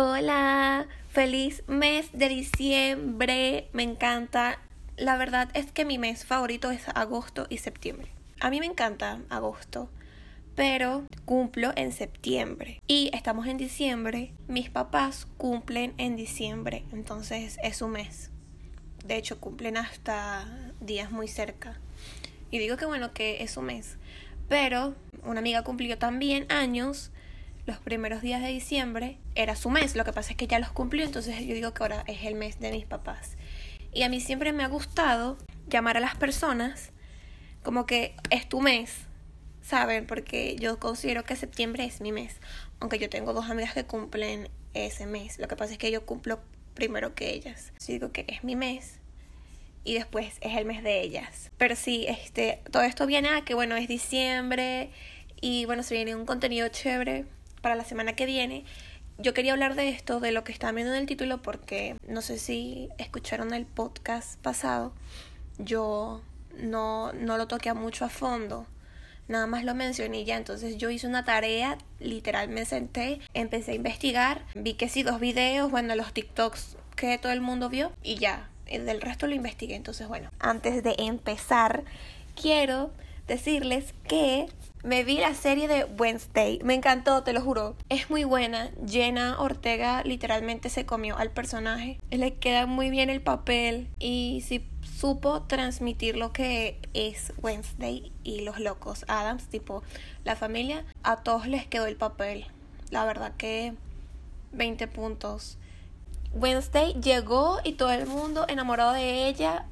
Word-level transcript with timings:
Hola, 0.00 0.86
feliz 1.08 1.64
mes 1.66 2.12
de 2.12 2.28
diciembre, 2.28 3.68
me 3.72 3.82
encanta. 3.82 4.60
La 4.96 5.16
verdad 5.16 5.48
es 5.54 5.72
que 5.72 5.84
mi 5.84 5.98
mes 5.98 6.24
favorito 6.24 6.70
es 6.70 6.86
agosto 6.94 7.48
y 7.50 7.58
septiembre. 7.58 8.08
A 8.38 8.48
mí 8.48 8.60
me 8.60 8.66
encanta 8.66 9.22
agosto, 9.28 9.90
pero 10.54 11.04
cumplo 11.24 11.72
en 11.74 11.90
septiembre 11.90 12.80
y 12.86 13.10
estamos 13.12 13.48
en 13.48 13.56
diciembre. 13.56 14.32
Mis 14.46 14.70
papás 14.70 15.26
cumplen 15.36 15.94
en 15.98 16.14
diciembre, 16.14 16.84
entonces 16.92 17.58
es 17.64 17.82
un 17.82 17.90
mes. 17.90 18.30
De 19.04 19.16
hecho, 19.16 19.40
cumplen 19.40 19.76
hasta 19.76 20.46
días 20.80 21.10
muy 21.10 21.26
cerca. 21.26 21.76
Y 22.52 22.58
digo 22.58 22.76
que 22.76 22.86
bueno, 22.86 23.12
que 23.12 23.42
es 23.42 23.56
un 23.56 23.64
mes. 23.64 23.96
Pero 24.48 24.94
una 25.24 25.40
amiga 25.40 25.64
cumplió 25.64 25.98
también 25.98 26.46
años 26.52 27.10
los 27.68 27.78
primeros 27.78 28.22
días 28.22 28.40
de 28.40 28.48
diciembre 28.48 29.18
era 29.34 29.54
su 29.54 29.68
mes. 29.68 29.94
Lo 29.94 30.06
que 30.06 30.14
pasa 30.14 30.30
es 30.30 30.36
que 30.38 30.46
ya 30.46 30.58
los 30.58 30.72
cumplió, 30.72 31.04
entonces 31.04 31.38
yo 31.46 31.54
digo 31.54 31.74
que 31.74 31.82
ahora 31.82 32.02
es 32.06 32.24
el 32.24 32.34
mes 32.34 32.58
de 32.58 32.72
mis 32.72 32.86
papás. 32.86 33.36
Y 33.92 34.04
a 34.04 34.08
mí 34.08 34.22
siempre 34.22 34.54
me 34.54 34.64
ha 34.64 34.68
gustado 34.68 35.36
llamar 35.68 35.98
a 35.98 36.00
las 36.00 36.16
personas 36.16 36.92
como 37.62 37.84
que 37.84 38.14
es 38.30 38.48
tu 38.48 38.62
mes, 38.62 38.94
¿saben? 39.60 40.06
Porque 40.06 40.56
yo 40.56 40.78
considero 40.80 41.24
que 41.24 41.36
septiembre 41.36 41.84
es 41.84 42.00
mi 42.00 42.10
mes. 42.10 42.40
Aunque 42.80 42.98
yo 42.98 43.10
tengo 43.10 43.34
dos 43.34 43.50
amigas 43.50 43.74
que 43.74 43.84
cumplen 43.84 44.48
ese 44.72 45.04
mes. 45.04 45.38
Lo 45.38 45.46
que 45.46 45.56
pasa 45.56 45.72
es 45.72 45.78
que 45.78 45.90
yo 45.90 46.06
cumplo 46.06 46.40
primero 46.72 47.14
que 47.14 47.34
ellas. 47.34 47.74
Yo 47.80 47.92
digo 47.92 48.12
que 48.12 48.24
es 48.28 48.44
mi 48.44 48.56
mes 48.56 48.98
y 49.84 49.92
después 49.92 50.38
es 50.40 50.56
el 50.56 50.64
mes 50.64 50.82
de 50.82 51.02
ellas. 51.02 51.50
Pero 51.58 51.76
sí, 51.76 52.06
este, 52.08 52.62
todo 52.72 52.82
esto 52.82 53.06
viene 53.06 53.28
a 53.28 53.42
que 53.42 53.52
bueno, 53.52 53.76
es 53.76 53.88
diciembre 53.88 54.90
y 55.38 55.66
bueno, 55.66 55.82
se 55.82 55.94
viene 55.94 56.14
un 56.14 56.24
contenido 56.24 56.68
chévere 56.68 57.26
para 57.60 57.74
la 57.74 57.84
semana 57.84 58.14
que 58.14 58.26
viene. 58.26 58.64
Yo 59.18 59.34
quería 59.34 59.52
hablar 59.52 59.74
de 59.74 59.88
esto, 59.88 60.20
de 60.20 60.32
lo 60.32 60.44
que 60.44 60.52
está 60.52 60.70
viendo 60.72 60.94
en 60.94 61.00
el 61.00 61.06
título, 61.06 61.42
porque 61.42 61.96
no 62.06 62.22
sé 62.22 62.38
si 62.38 62.88
escucharon 62.98 63.52
el 63.52 63.66
podcast 63.66 64.40
pasado. 64.40 64.92
Yo 65.58 66.22
no, 66.56 67.12
no 67.12 67.36
lo 67.36 67.48
toqué 67.48 67.72
mucho 67.74 68.04
a 68.04 68.08
fondo. 68.08 68.66
Nada 69.26 69.46
más 69.46 69.64
lo 69.64 69.74
mencioné 69.74 70.24
ya. 70.24 70.36
Entonces 70.36 70.78
yo 70.78 70.88
hice 70.90 71.06
una 71.06 71.24
tarea, 71.24 71.78
literal 72.00 72.48
me 72.48 72.64
senté, 72.64 73.20
empecé 73.34 73.72
a 73.72 73.74
investigar, 73.74 74.44
vi 74.54 74.74
que 74.74 74.88
sí, 74.88 75.02
dos 75.02 75.20
videos, 75.20 75.70
bueno, 75.70 75.94
los 75.96 76.12
TikToks 76.12 76.76
que 76.96 77.18
todo 77.18 77.32
el 77.32 77.40
mundo 77.40 77.68
vio 77.68 77.92
y 78.02 78.16
ya. 78.16 78.48
Del 78.66 79.00
resto 79.00 79.26
lo 79.26 79.34
investigué. 79.34 79.76
Entonces, 79.76 80.08
bueno, 80.08 80.30
antes 80.38 80.82
de 80.82 80.94
empezar, 80.98 81.84
quiero 82.40 82.90
decirles 83.26 83.94
que 84.06 84.46
me 84.84 85.04
vi 85.04 85.18
la 85.18 85.34
serie 85.34 85.68
de 85.68 85.84
Wednesday. 85.84 86.60
Me 86.62 86.74
encantó, 86.74 87.22
te 87.22 87.32
lo 87.32 87.40
juro. 87.40 87.76
Es 87.88 88.10
muy 88.10 88.24
buena. 88.24 88.70
Jenna 88.86 89.40
Ortega 89.40 90.02
literalmente 90.04 90.68
se 90.68 90.86
comió 90.86 91.16
al 91.16 91.30
personaje. 91.30 91.98
Le 92.10 92.34
queda 92.34 92.66
muy 92.66 92.90
bien 92.90 93.10
el 93.10 93.20
papel. 93.20 93.88
Y 93.98 94.44
si 94.46 94.64
supo 94.98 95.42
transmitir 95.42 96.16
lo 96.16 96.32
que 96.32 96.78
es 96.94 97.32
Wednesday 97.42 98.12
y 98.22 98.40
los 98.42 98.60
locos 98.60 99.04
Adams, 99.08 99.46
tipo 99.48 99.82
la 100.24 100.36
familia, 100.36 100.84
a 101.02 101.16
todos 101.22 101.46
les 101.46 101.66
quedó 101.66 101.86
el 101.86 101.96
papel. 101.96 102.46
La 102.90 103.04
verdad 103.04 103.34
que 103.36 103.74
20 104.52 104.86
puntos. 104.88 105.58
Wednesday 106.32 106.94
llegó 107.00 107.58
y 107.64 107.72
todo 107.72 107.90
el 107.90 108.06
mundo 108.06 108.44
enamorado 108.48 108.92
de 108.92 109.28
ella. 109.28 109.66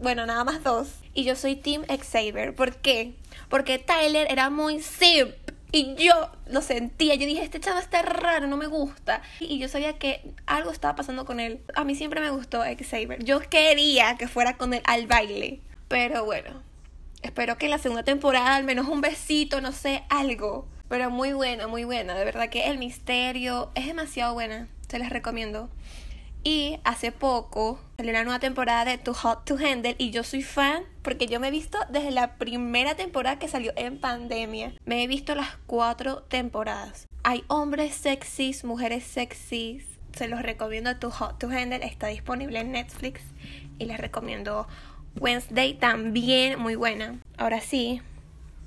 Bueno, 0.00 0.26
nada 0.26 0.44
más 0.44 0.62
dos. 0.62 0.88
Y 1.18 1.24
yo 1.24 1.34
soy 1.34 1.56
Team 1.56 1.82
Xavier. 1.84 2.54
¿Por 2.54 2.76
qué? 2.76 3.14
Porque 3.48 3.80
Tyler 3.80 4.28
era 4.30 4.50
muy 4.50 4.80
simp. 4.80 5.34
Y 5.72 5.96
yo 5.96 6.30
lo 6.46 6.62
sentía, 6.62 7.16
yo 7.16 7.26
dije, 7.26 7.42
este 7.42 7.58
chavo 7.58 7.80
está 7.80 8.02
raro, 8.02 8.46
no 8.46 8.56
me 8.56 8.68
gusta. 8.68 9.20
Y 9.40 9.58
yo 9.58 9.66
sabía 9.66 9.98
que 9.98 10.22
algo 10.46 10.70
estaba 10.70 10.94
pasando 10.94 11.24
con 11.24 11.40
él. 11.40 11.60
A 11.74 11.82
mí 11.82 11.96
siempre 11.96 12.20
me 12.20 12.30
gustó 12.30 12.60
Xavier. 12.60 13.24
Yo 13.24 13.40
quería 13.40 14.16
que 14.16 14.28
fuera 14.28 14.56
con 14.56 14.74
él 14.74 14.82
al 14.84 15.08
baile. 15.08 15.60
Pero 15.88 16.24
bueno, 16.24 16.62
espero 17.22 17.58
que 17.58 17.64
en 17.64 17.72
la 17.72 17.78
segunda 17.78 18.04
temporada 18.04 18.54
al 18.54 18.62
menos 18.62 18.86
un 18.86 19.00
besito, 19.00 19.60
no 19.60 19.72
sé, 19.72 20.04
algo. 20.10 20.68
Pero 20.88 21.10
muy 21.10 21.32
buena, 21.32 21.66
muy 21.66 21.82
buena. 21.82 22.14
De 22.14 22.24
verdad 22.24 22.48
que 22.48 22.66
el 22.66 22.78
misterio 22.78 23.72
es 23.74 23.86
demasiado 23.86 24.34
buena. 24.34 24.68
Se 24.88 25.00
les 25.00 25.10
recomiendo. 25.10 25.68
Y 26.44 26.78
hace 26.84 27.12
poco 27.12 27.78
salió 27.96 28.12
una 28.12 28.24
nueva 28.24 28.38
temporada 28.38 28.84
de 28.84 28.98
Too 28.98 29.14
Hot 29.14 29.44
to 29.44 29.56
Handle 29.56 29.96
y 29.98 30.10
yo 30.10 30.22
soy 30.22 30.42
fan 30.42 30.84
porque 31.02 31.26
yo 31.26 31.40
me 31.40 31.48
he 31.48 31.50
visto 31.50 31.78
desde 31.90 32.10
la 32.10 32.36
primera 32.36 32.94
temporada 32.94 33.38
que 33.38 33.48
salió 33.48 33.72
en 33.76 33.98
pandemia. 33.98 34.72
Me 34.84 35.02
he 35.02 35.06
visto 35.06 35.34
las 35.34 35.56
cuatro 35.66 36.22
temporadas. 36.22 37.06
Hay 37.24 37.44
hombres 37.48 37.94
sexys, 37.94 38.64
mujeres 38.64 39.04
sexys. 39.04 39.84
Se 40.16 40.28
los 40.28 40.42
recomiendo 40.42 40.96
Too 40.96 41.10
Hot 41.10 41.38
to 41.38 41.48
Handle. 41.48 41.84
Está 41.84 42.06
disponible 42.06 42.60
en 42.60 42.72
Netflix. 42.72 43.20
Y 43.78 43.84
les 43.84 43.98
recomiendo 43.98 44.66
Wednesday 45.20 45.74
también, 45.74 46.58
muy 46.58 46.76
buena. 46.76 47.18
Ahora 47.36 47.60
sí, 47.60 48.00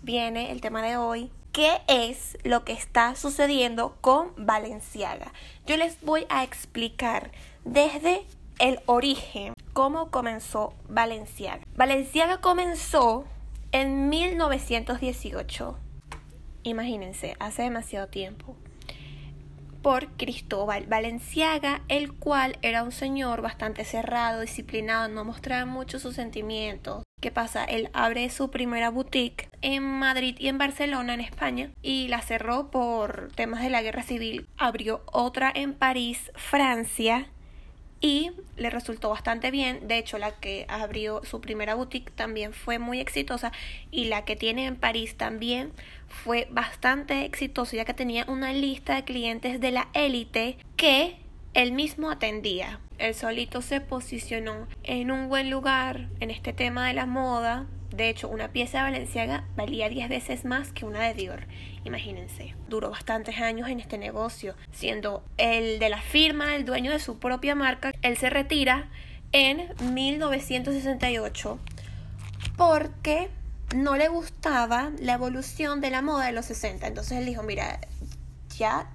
viene 0.03 0.51
el 0.51 0.61
tema 0.61 0.81
de 0.83 0.97
hoy 0.97 1.31
qué 1.51 1.81
es 1.87 2.37
lo 2.43 2.63
que 2.63 2.73
está 2.73 3.15
sucediendo 3.15 3.97
con 4.01 4.31
Valenciaga. 4.37 5.33
Yo 5.65 5.77
les 5.77 5.99
voy 6.01 6.25
a 6.29 6.43
explicar 6.43 7.31
desde 7.65 8.25
el 8.59 8.79
origen 8.85 9.53
cómo 9.73 10.11
comenzó 10.11 10.73
Valenciaga. 10.87 11.63
Valenciaga 11.75 12.37
comenzó 12.39 13.25
en 13.71 14.09
1918. 14.09 15.77
Imagínense, 16.63 17.35
hace 17.39 17.63
demasiado 17.63 18.07
tiempo. 18.07 18.55
Por 19.81 20.09
Cristóbal 20.09 20.85
Valenciaga, 20.85 21.81
el 21.87 22.13
cual 22.13 22.57
era 22.61 22.83
un 22.83 22.91
señor 22.91 23.41
bastante 23.41 23.83
cerrado, 23.83 24.41
disciplinado, 24.41 25.07
no 25.07 25.25
mostraba 25.25 25.65
mucho 25.65 25.97
sus 25.97 26.15
sentimientos. 26.15 27.03
¿Qué 27.19 27.31
pasa? 27.31 27.65
Él 27.65 27.89
abre 27.93 28.29
su 28.29 28.51
primera 28.51 28.89
boutique 28.89 29.49
en 29.61 29.83
Madrid 29.83 30.35
y 30.39 30.47
en 30.49 30.57
Barcelona, 30.57 31.13
en 31.13 31.21
España, 31.21 31.71
y 31.81 32.07
la 32.09 32.21
cerró 32.21 32.69
por 32.69 33.31
temas 33.35 33.61
de 33.61 33.69
la 33.69 33.81
guerra 33.81 34.03
civil. 34.03 34.47
Abrió 34.57 35.03
otra 35.11 35.51
en 35.53 35.73
París, 35.73 36.31
Francia, 36.35 37.27
y 38.01 38.31
le 38.57 38.69
resultó 38.69 39.09
bastante 39.09 39.51
bien. 39.51 39.87
De 39.87 39.97
hecho, 39.97 40.17
la 40.17 40.31
que 40.31 40.65
abrió 40.67 41.23
su 41.23 41.39
primera 41.39 41.75
boutique 41.75 42.11
también 42.11 42.51
fue 42.51 42.79
muy 42.79 42.99
exitosa 42.99 43.51
y 43.91 44.05
la 44.05 44.25
que 44.25 44.35
tiene 44.35 44.65
en 44.65 44.75
París 44.75 45.15
también 45.15 45.71
fue 46.07 46.47
bastante 46.51 47.23
exitosa 47.25 47.77
ya 47.77 47.85
que 47.85 47.93
tenía 47.93 48.25
una 48.27 48.51
lista 48.51 48.95
de 48.95 49.03
clientes 49.03 49.61
de 49.61 49.71
la 49.71 49.87
élite 49.93 50.57
que 50.75 51.17
él 51.53 51.71
mismo 51.71 52.09
atendía. 52.09 52.79
Él 52.97 53.13
solito 53.13 53.61
se 53.61 53.81
posicionó 53.81 54.67
en 54.83 55.11
un 55.11 55.29
buen 55.29 55.49
lugar 55.49 56.07
en 56.19 56.31
este 56.31 56.53
tema 56.53 56.87
de 56.87 56.93
la 56.93 57.05
moda 57.05 57.67
de 57.91 58.09
hecho, 58.09 58.27
una 58.29 58.53
pieza 58.53 58.79
de 58.79 58.85
Valenciaga 58.85 59.43
valía 59.55 59.87
10 59.89 60.09
veces 60.09 60.45
más 60.45 60.71
que 60.71 60.85
una 60.85 61.01
de 61.01 61.13
Dior. 61.13 61.45
Imagínense. 61.83 62.55
Duró 62.69 62.89
bastantes 62.89 63.37
años 63.39 63.67
en 63.67 63.81
este 63.81 63.97
negocio, 63.97 64.55
siendo 64.71 65.25
el 65.37 65.79
de 65.79 65.89
la 65.89 66.01
firma, 66.01 66.55
el 66.55 66.63
dueño 66.63 66.91
de 66.91 66.99
su 66.99 67.19
propia 67.19 67.53
marca. 67.53 67.91
Él 68.01 68.15
se 68.17 68.29
retira 68.29 68.87
en 69.33 69.67
1968 69.93 71.59
porque 72.55 73.29
no 73.75 73.97
le 73.97 74.07
gustaba 74.07 74.93
la 74.99 75.13
evolución 75.13 75.81
de 75.81 75.91
la 75.91 76.01
moda 76.01 76.27
de 76.27 76.31
los 76.31 76.45
60. 76.45 76.87
Entonces 76.87 77.17
él 77.17 77.25
dijo, 77.25 77.43
mira, 77.43 77.81
ya 78.57 78.89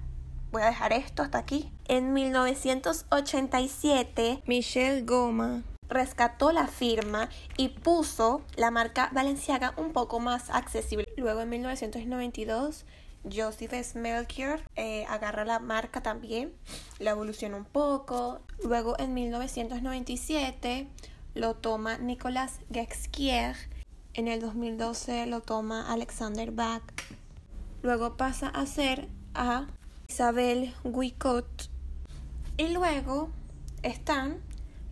voy 0.53 0.62
a 0.62 0.67
dejar 0.67 0.95
esto 0.95 1.23
hasta 1.23 1.37
aquí. 1.39 1.71
En 1.87 2.15
1987, 2.15 4.43
Michelle 4.47 5.03
Goma 5.03 5.65
rescató 5.89 6.53
la 6.53 6.67
firma 6.67 7.29
y 7.57 7.69
puso 7.69 8.43
la 8.57 8.71
marca 8.71 9.11
Balenciaga 9.13 9.75
un 9.77 9.93
poco 9.93 10.21
más 10.21 10.51
accesible. 10.51 11.07
Luego 11.17 11.41
en 11.41 11.49
1992 11.49 12.85
Joseph 13.33 13.73
Smelkier 13.83 14.63
eh, 14.77 15.05
agarra 15.09 15.45
la 15.45 15.59
marca 15.59 16.03
también, 16.03 16.53
la 16.99 17.11
evoluciona 17.11 17.57
un 17.57 17.65
poco. 17.65 18.41
Luego 18.62 18.99
en 18.99 19.15
1997 19.15 20.88
lo 21.35 21.55
toma 21.55 21.99
Nicolas 21.99 22.61
Guexquier. 22.71 23.56
En 24.15 24.29
el 24.29 24.41
2012 24.41 25.27
lo 25.27 25.41
toma 25.41 25.93
Alexander 25.93 26.50
Bach. 26.50 26.82
Luego 27.82 28.17
pasa 28.17 28.49
a 28.49 28.65
ser 28.67 29.09
a 29.35 29.67
Isabel 30.09 30.75
Guicot. 30.85 31.71
Y 32.56 32.69
luego 32.69 33.31
están 33.82 34.41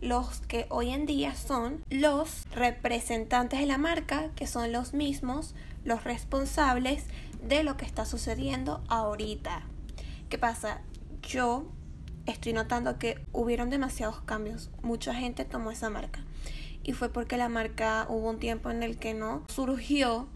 los 0.05 0.39
que 0.41 0.67
hoy 0.69 0.91
en 0.91 1.07
día 1.07 1.35
son 1.35 1.83
los 1.89 2.45
representantes 2.51 3.59
de 3.59 3.65
la 3.65 3.79
marca, 3.79 4.29
que 4.35 4.45
son 4.45 4.71
los 4.71 4.93
mismos, 4.93 5.55
los 5.83 6.03
responsables 6.03 7.05
de 7.41 7.63
lo 7.63 7.75
que 7.75 7.85
está 7.85 8.05
sucediendo 8.05 8.83
ahorita. 8.87 9.63
¿Qué 10.29 10.37
pasa? 10.37 10.81
Yo 11.23 11.65
estoy 12.27 12.53
notando 12.53 12.99
que 12.99 13.19
hubieron 13.31 13.71
demasiados 13.71 14.21
cambios. 14.21 14.69
Mucha 14.83 15.15
gente 15.15 15.43
tomó 15.43 15.71
esa 15.71 15.89
marca. 15.89 16.23
Y 16.83 16.93
fue 16.93 17.09
porque 17.09 17.37
la 17.37 17.49
marca 17.49 18.05
hubo 18.07 18.29
un 18.29 18.37
tiempo 18.37 18.69
en 18.69 18.83
el 18.83 18.97
que 18.97 19.15
no 19.15 19.43
surgió 19.47 20.27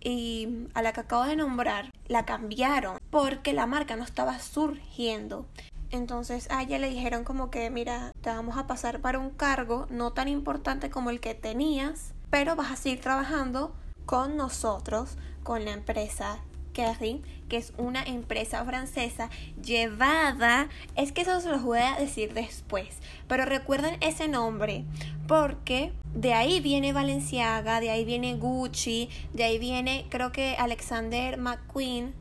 y 0.00 0.68
a 0.72 0.82
la 0.82 0.92
que 0.92 1.00
acabo 1.00 1.24
de 1.24 1.34
nombrar 1.34 1.90
la 2.06 2.24
cambiaron 2.24 2.98
porque 3.10 3.52
la 3.52 3.66
marca 3.66 3.96
no 3.96 4.04
estaba 4.04 4.38
surgiendo 4.38 5.46
Entonces 5.90 6.48
a 6.50 6.62
ella 6.62 6.78
le 6.78 6.88
dijeron 6.88 7.24
como 7.24 7.50
que, 7.50 7.68
mira, 7.70 8.12
te 8.20 8.30
vamos 8.30 8.56
a 8.56 8.66
pasar 8.66 9.00
para 9.00 9.18
un 9.18 9.30
cargo 9.30 9.86
no 9.90 10.12
tan 10.12 10.28
importante 10.28 10.90
como 10.90 11.10
el 11.10 11.20
que 11.20 11.34
tenías, 11.34 12.14
pero 12.30 12.56
vas 12.56 12.70
a 12.70 12.76
seguir 12.76 13.00
trabajando 13.00 13.74
con 14.06 14.36
nosotros, 14.36 15.16
con 15.42 15.64
la 15.64 15.72
empresa 15.72 16.38
Kering, 16.72 17.22
que 17.48 17.56
es 17.56 17.72
una 17.76 18.02
empresa 18.02 18.64
francesa 18.64 19.28
llevada, 19.62 20.68
es 20.96 21.12
que 21.12 21.22
eso 21.22 21.40
se 21.40 21.48
los 21.48 21.62
voy 21.62 21.80
a 21.80 21.96
decir 21.96 22.32
después, 22.32 22.98
pero 23.28 23.44
recuerden 23.44 23.96
ese 24.00 24.28
nombre, 24.28 24.84
porque 25.26 25.92
de 26.14 26.34
ahí 26.34 26.60
viene 26.60 26.92
Valenciaga, 26.92 27.80
de 27.80 27.90
ahí 27.90 28.04
viene 28.04 28.34
Gucci, 28.34 29.10
de 29.32 29.44
ahí 29.44 29.58
viene 29.58 30.06
creo 30.08 30.32
que 30.32 30.56
Alexander 30.56 31.38
McQueen, 31.38 32.14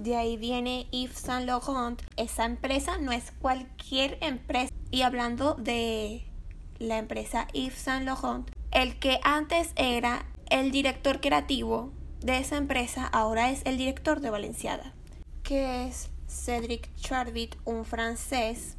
de 0.00 0.16
ahí 0.16 0.36
viene 0.36 0.86
Yves 0.90 1.18
Saint 1.18 1.46
Laurent. 1.46 2.00
Esa 2.16 2.44
empresa 2.44 2.98
no 2.98 3.12
es 3.12 3.32
cualquier 3.40 4.18
empresa. 4.22 4.72
Y 4.90 5.02
hablando 5.02 5.54
de 5.54 6.24
la 6.78 6.98
empresa 6.98 7.46
Yves 7.52 7.74
Saint 7.74 8.06
Laurent, 8.06 8.50
el 8.70 8.98
que 8.98 9.20
antes 9.22 9.72
era 9.76 10.24
el 10.48 10.70
director 10.70 11.20
creativo 11.20 11.92
de 12.20 12.38
esa 12.38 12.56
empresa 12.56 13.06
ahora 13.06 13.50
es 13.50 13.62
el 13.64 13.78
director 13.78 14.20
de 14.20 14.30
Valenciaga, 14.30 14.92
que 15.42 15.86
es 15.86 16.10
Cédric 16.28 16.94
Charbit, 16.96 17.56
un 17.64 17.84
francés 17.84 18.76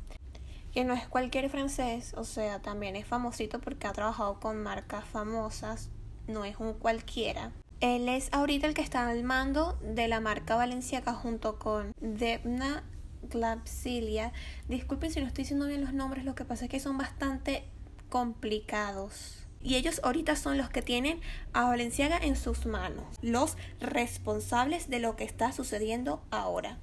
que 0.74 0.86
no 0.86 0.94
es 0.94 1.08
cualquier 1.08 1.50
francés, 1.50 2.14
o 2.16 2.24
sea, 2.24 2.62
también 2.62 2.96
es 2.96 3.06
famosito 3.06 3.60
porque 3.60 3.88
ha 3.88 3.94
trabajado 3.94 4.40
con 4.40 4.62
marcas 4.62 5.04
famosas, 5.06 5.90
no 6.28 6.46
es 6.46 6.58
un 6.58 6.74
cualquiera. 6.74 7.52
Él 7.81 8.10
es 8.10 8.30
ahorita 8.31 8.68
el 8.68 8.75
que 8.75 8.83
está 8.83 9.10
al 9.10 9.24
mando 9.24 9.75
de 9.81 10.07
la 10.07 10.19
marca 10.19 10.56
Valenciaga 10.56 11.16
junto 11.16 11.57
con 11.57 11.95
Debna 12.00 12.83
Glapsilia. 13.24 14.33
Disculpen 14.68 15.12
si 15.12 15.19
no 15.19 15.25
estoy 15.25 15.45
diciendo 15.45 15.66
bien 15.66 15.81
los 15.81 15.92
nombres, 15.92 16.24
lo 16.24 16.36
que 16.36 16.45
pasa 16.45 16.66
es 16.66 16.69
que 16.69 16.80
son 16.80 17.00
bastante 17.00 17.63
complicados. 18.10 19.48
Y 19.63 19.78
ellos 19.78 20.00
ahorita 20.04 20.36
son 20.36 20.60
los 20.60 20.69
que 20.69 20.83
tienen 20.83 21.22
a 21.54 21.63
Valenciaga 21.63 22.19
en 22.19 22.36
sus 22.36 22.68
manos, 22.68 23.18
los 23.24 23.57
responsables 23.80 24.88
de 24.92 25.00
lo 25.00 25.16
que 25.16 25.24
está 25.24 25.51
sucediendo 25.51 26.22
ahora. 26.30 26.77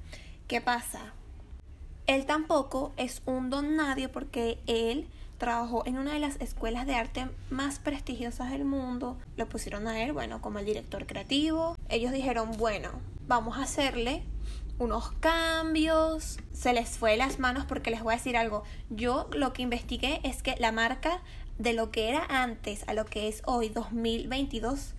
¿Qué 0.49 0.61
pasa? 0.61 1.13
Él 2.09 2.27
tampoco 2.27 2.93
es 2.97 3.23
un 3.25 3.51
don 3.51 3.77
nadie 3.77 4.09
porque 4.09 4.59
él 4.67 5.09
trabajó 5.39 5.87
en 5.87 5.99
una 5.99 6.13
de 6.13 6.19
las 6.19 6.37
escuelas 6.41 6.87
de 6.87 6.95
arte 6.95 7.29
más 7.49 7.79
prestigiosas 7.79 8.51
del 8.51 8.65
mundo. 8.65 9.17
Lo 9.37 9.49
pusieron 9.49 9.87
a 9.87 10.03
él, 10.03 10.13
bueno, 10.13 10.41
como 10.43 10.59
el 10.59 10.67
director 10.67 11.07
creativo. 11.07 11.77
Ellos 11.89 12.13
dijeron, 12.13 12.53
bueno, 12.59 12.91
vamos 13.27 13.57
a 13.57 13.63
hacerle 13.63 14.25
unos 14.79 15.13
cambios. 15.21 16.39
Se 16.53 16.73
les 16.73 16.91
fue 16.91 17.17
las 17.17 17.39
manos 17.39 17.65
porque 17.65 17.91
les 17.91 18.03
voy 18.03 18.15
a 18.15 18.17
decir 18.17 18.37
algo. 18.37 18.65
Yo 18.91 19.29
lo 19.33 19.53
que 19.53 19.63
investigué 19.63 20.21
es 20.25 20.43
que 20.43 20.57
la 20.59 20.73
marca 20.73 21.23
de 21.59 21.73
lo 21.73 21.91
que 21.91 22.09
era 22.09 22.25
antes 22.29 22.85
a 22.87 22.95
lo 22.95 23.05
que 23.05 23.29
es 23.29 23.43
hoy 23.45 23.69
2022 23.69 24.95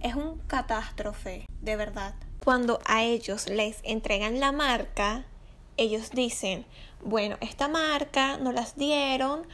es 0.00 0.14
un 0.14 0.38
catástrofe, 0.46 1.46
de 1.62 1.76
verdad. 1.76 2.14
Cuando 2.44 2.78
a 2.84 3.02
ellos 3.02 3.48
les 3.48 3.80
entregan 3.84 4.38
la 4.38 4.52
marca, 4.52 5.24
ellos 5.76 6.10
dicen, 6.10 6.66
bueno, 7.02 7.36
esta 7.40 7.68
marca 7.68 8.36
nos 8.38 8.54
las 8.54 8.76
dieron 8.76 9.46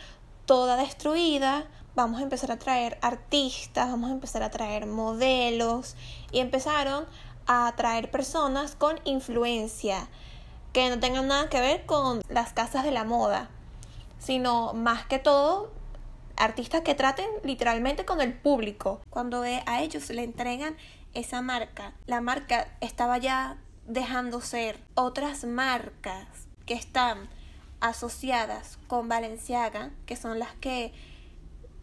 toda 0.47 0.77
destruida, 0.77 1.67
vamos 1.95 2.21
a 2.21 2.23
empezar 2.23 2.53
a 2.53 2.59
traer 2.59 2.99
artistas, 3.03 3.91
vamos 3.91 4.11
a 4.11 4.15
empezar 4.15 4.43
a 4.43 4.51
traer 4.51 4.87
modelos 4.87 5.97
y 6.33 6.41
empezaron 6.41 7.07
a 7.47 7.73
traer 7.77 8.11
personas 8.11 8.77
con 8.77 9.01
influencia 9.05 10.09
que 10.73 10.89
no 10.89 11.01
tengan 11.01 11.27
nada 11.27 11.49
que 11.49 11.61
ver 11.61 11.87
con 11.87 12.23
las 12.29 12.53
casas 12.53 12.85
de 12.85 12.93
la 12.93 13.05
moda, 13.05 13.49
sino 14.19 14.73
más 14.73 15.05
que 15.07 15.19
todo 15.19 15.71
artistas 16.37 16.83
que 16.83 16.95
traten 16.95 17.27
literalmente 17.43 18.05
con 18.05 18.21
el 18.21 18.33
público. 18.33 19.01
Cuando 19.11 19.43
a 19.43 19.83
ellos 19.83 20.09
le 20.11 20.23
entregan 20.23 20.77
esa 21.13 21.43
marca, 21.43 21.93
la 22.07 22.21
marca 22.21 22.69
estaba 22.81 23.19
ya 23.19 23.59
dejando 23.93 24.41
ser 24.41 24.79
otras 24.95 25.45
marcas 25.45 26.27
que 26.65 26.75
están 26.75 27.29
asociadas 27.81 28.79
con 28.87 29.09
Valenciaga, 29.09 29.91
que 30.07 30.17
son 30.17 30.39
las 30.39 30.55
que 30.55 30.93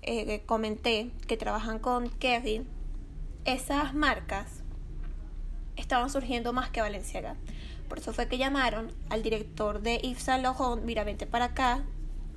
eh, 0.04 0.42
comenté, 0.45 1.12
que 1.27 1.36
trabajan 1.36 1.80
con 1.80 2.09
Kevin, 2.09 2.68
esas 3.45 3.94
marcas 3.94 4.63
estaban 5.75 6.09
surgiendo 6.09 6.54
más 6.54 6.69
que 6.69 6.81
Valenciaga. 6.81 7.36
Por 7.89 8.00
eso 8.00 8.13
fue 8.13 8.27
que 8.27 8.38
llamaron 8.38 8.94
al 9.09 9.24
director 9.24 9.81
de 9.81 9.98
Yves 9.98 10.24
Saint 10.24 10.44
Laurent, 10.44 10.86
mira, 10.86 11.04
vente 11.04 11.25
para 11.25 11.45
acá, 11.45 11.83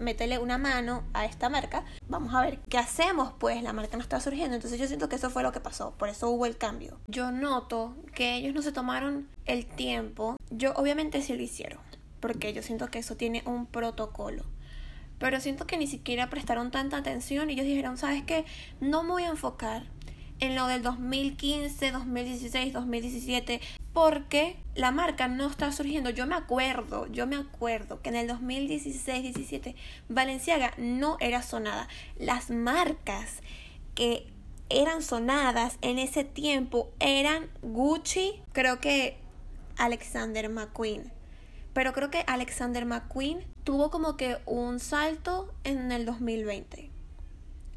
métele 0.01 0.39
una 0.39 0.59
mano 0.59 1.05
a 1.13 1.25
esta 1.25 1.49
marca, 1.49 1.85
vamos 2.09 2.35
a 2.35 2.43
ver 2.43 2.59
qué 2.69 2.79
hacemos, 2.79 3.33
pues 3.39 3.63
la 3.63 3.73
marca 3.73 3.97
no 3.97 4.03
está 4.03 4.21
surgiendo. 4.21 4.57
Entonces 4.57 4.81
yo 4.81 4.87
siento 4.87 5.09
que 5.09 5.17
eso 5.17 5.31
fue 5.31 5.43
lo 5.43 5.53
que 5.53 5.61
pasó, 5.61 5.93
por 5.93 6.09
eso 6.09 6.29
hubo 6.31 6.47
el 6.47 6.57
cambio. 6.57 6.99
Yo 7.07 7.31
noto 7.31 7.95
que 8.15 8.35
ellos 8.35 8.55
no 8.55 8.63
se 8.63 8.73
tomaron 8.73 9.29
el 9.47 9.67
tiempo, 9.67 10.37
yo 10.51 10.73
obviamente 10.75 11.23
sí 11.23 11.35
lo 11.35 11.43
hicieron, 11.43 11.81
porque 12.19 12.53
yo 12.53 12.63
siento 12.63 12.89
que 12.89 12.99
eso 12.99 13.17
tiene 13.17 13.43
un 13.47 13.67
protocolo. 13.67 14.45
Pero 15.19 15.39
siento 15.39 15.67
que 15.67 15.77
ni 15.77 15.87
siquiera 15.87 16.31
prestaron 16.31 16.71
tanta 16.71 16.97
atención 16.97 17.51
y 17.51 17.53
ellos 17.53 17.67
dijeron, 17.67 17.99
¿sabes 17.99 18.23
qué? 18.25 18.47
No 18.81 19.03
me 19.03 19.11
voy 19.11 19.25
a 19.25 19.29
enfocar 19.29 19.85
en 20.41 20.55
lo 20.55 20.67
del 20.67 20.83
2015, 20.83 21.93
2016, 21.93 22.73
2017, 22.73 23.61
porque 23.93 24.57
la 24.75 24.91
marca 24.91 25.29
no 25.29 25.47
está 25.47 25.71
surgiendo. 25.73 26.11
Yo 26.11 26.27
me 26.27 26.35
acuerdo, 26.35 27.07
yo 27.09 27.27
me 27.27 27.37
acuerdo 27.37 28.01
que 28.01 28.09
en 28.09 28.17
el 28.17 28.29
2016-17 28.29 29.75
Valenciaga 30.09 30.73
no 30.79 31.19
era 31.21 31.43
sonada. 31.43 31.89
Las 32.19 32.51
marcas 32.51 33.43
que 33.95 34.27
eran 34.71 35.03
sonadas 35.03 35.79
en 35.83 35.99
ese 35.99 36.25
tiempo 36.25 36.91
eran 37.01 37.51
Gucci, 37.63 38.41
creo 38.53 38.81
que 38.81 39.19
Alexander 39.77 40.49
McQueen. 40.49 41.13
Pero 41.73 41.93
creo 41.93 42.11
que 42.11 42.25
Alexander 42.27 42.85
McQueen 42.85 43.45
tuvo 43.65 43.91
como 43.91 44.17
que 44.17 44.39
un 44.47 44.81
salto 44.81 45.53
en 45.65 45.93
el 45.93 46.05
2020. 46.05 46.91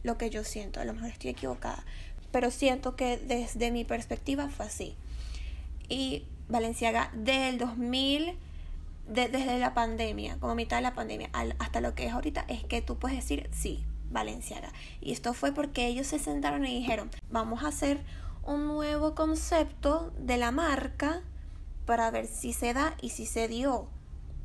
Lo 0.04 0.18
que 0.18 0.30
yo 0.30 0.44
siento, 0.44 0.80
a 0.80 0.86
lo 0.86 0.94
mejor 0.94 1.10
estoy 1.10 1.30
equivocada 1.32 1.84
pero 2.34 2.50
siento 2.50 2.96
que 2.96 3.18
desde 3.18 3.72
mi 3.72 3.86
perspectiva 3.86 4.50
fue 4.50 4.66
así. 4.66 4.98
Y 5.88 6.26
Valenciaga 6.50 7.12
del 7.14 7.60
2000, 7.60 8.36
desde 9.08 9.60
la 9.60 9.76
pandemia, 9.76 10.40
como 10.40 10.56
mitad 10.56 10.78
de 10.78 10.82
la 10.82 10.96
pandemia, 10.96 11.30
hasta 11.60 11.80
lo 11.80 11.94
que 11.94 12.08
es 12.08 12.12
ahorita, 12.12 12.44
es 12.48 12.64
que 12.64 12.82
tú 12.82 12.98
puedes 12.98 13.18
decir 13.18 13.50
sí, 13.54 13.86
Valenciaga. 14.10 14.74
Y 15.00 15.12
esto 15.12 15.36
fue 15.36 15.52
porque 15.52 15.86
ellos 15.86 16.08
se 16.08 16.18
sentaron 16.18 16.66
y 16.66 16.80
dijeron, 16.80 17.12
vamos 17.30 17.64
a 17.64 17.68
hacer 17.68 18.04
un 18.44 18.66
nuevo 18.66 19.14
concepto 19.14 20.12
de 20.18 20.38
la 20.38 20.50
marca 20.50 21.22
para 21.86 22.10
ver 22.10 22.26
si 22.26 22.52
se 22.52 22.74
da 22.74 22.96
y 23.00 23.10
si 23.10 23.28
se 23.28 23.48
dio. 23.48 23.90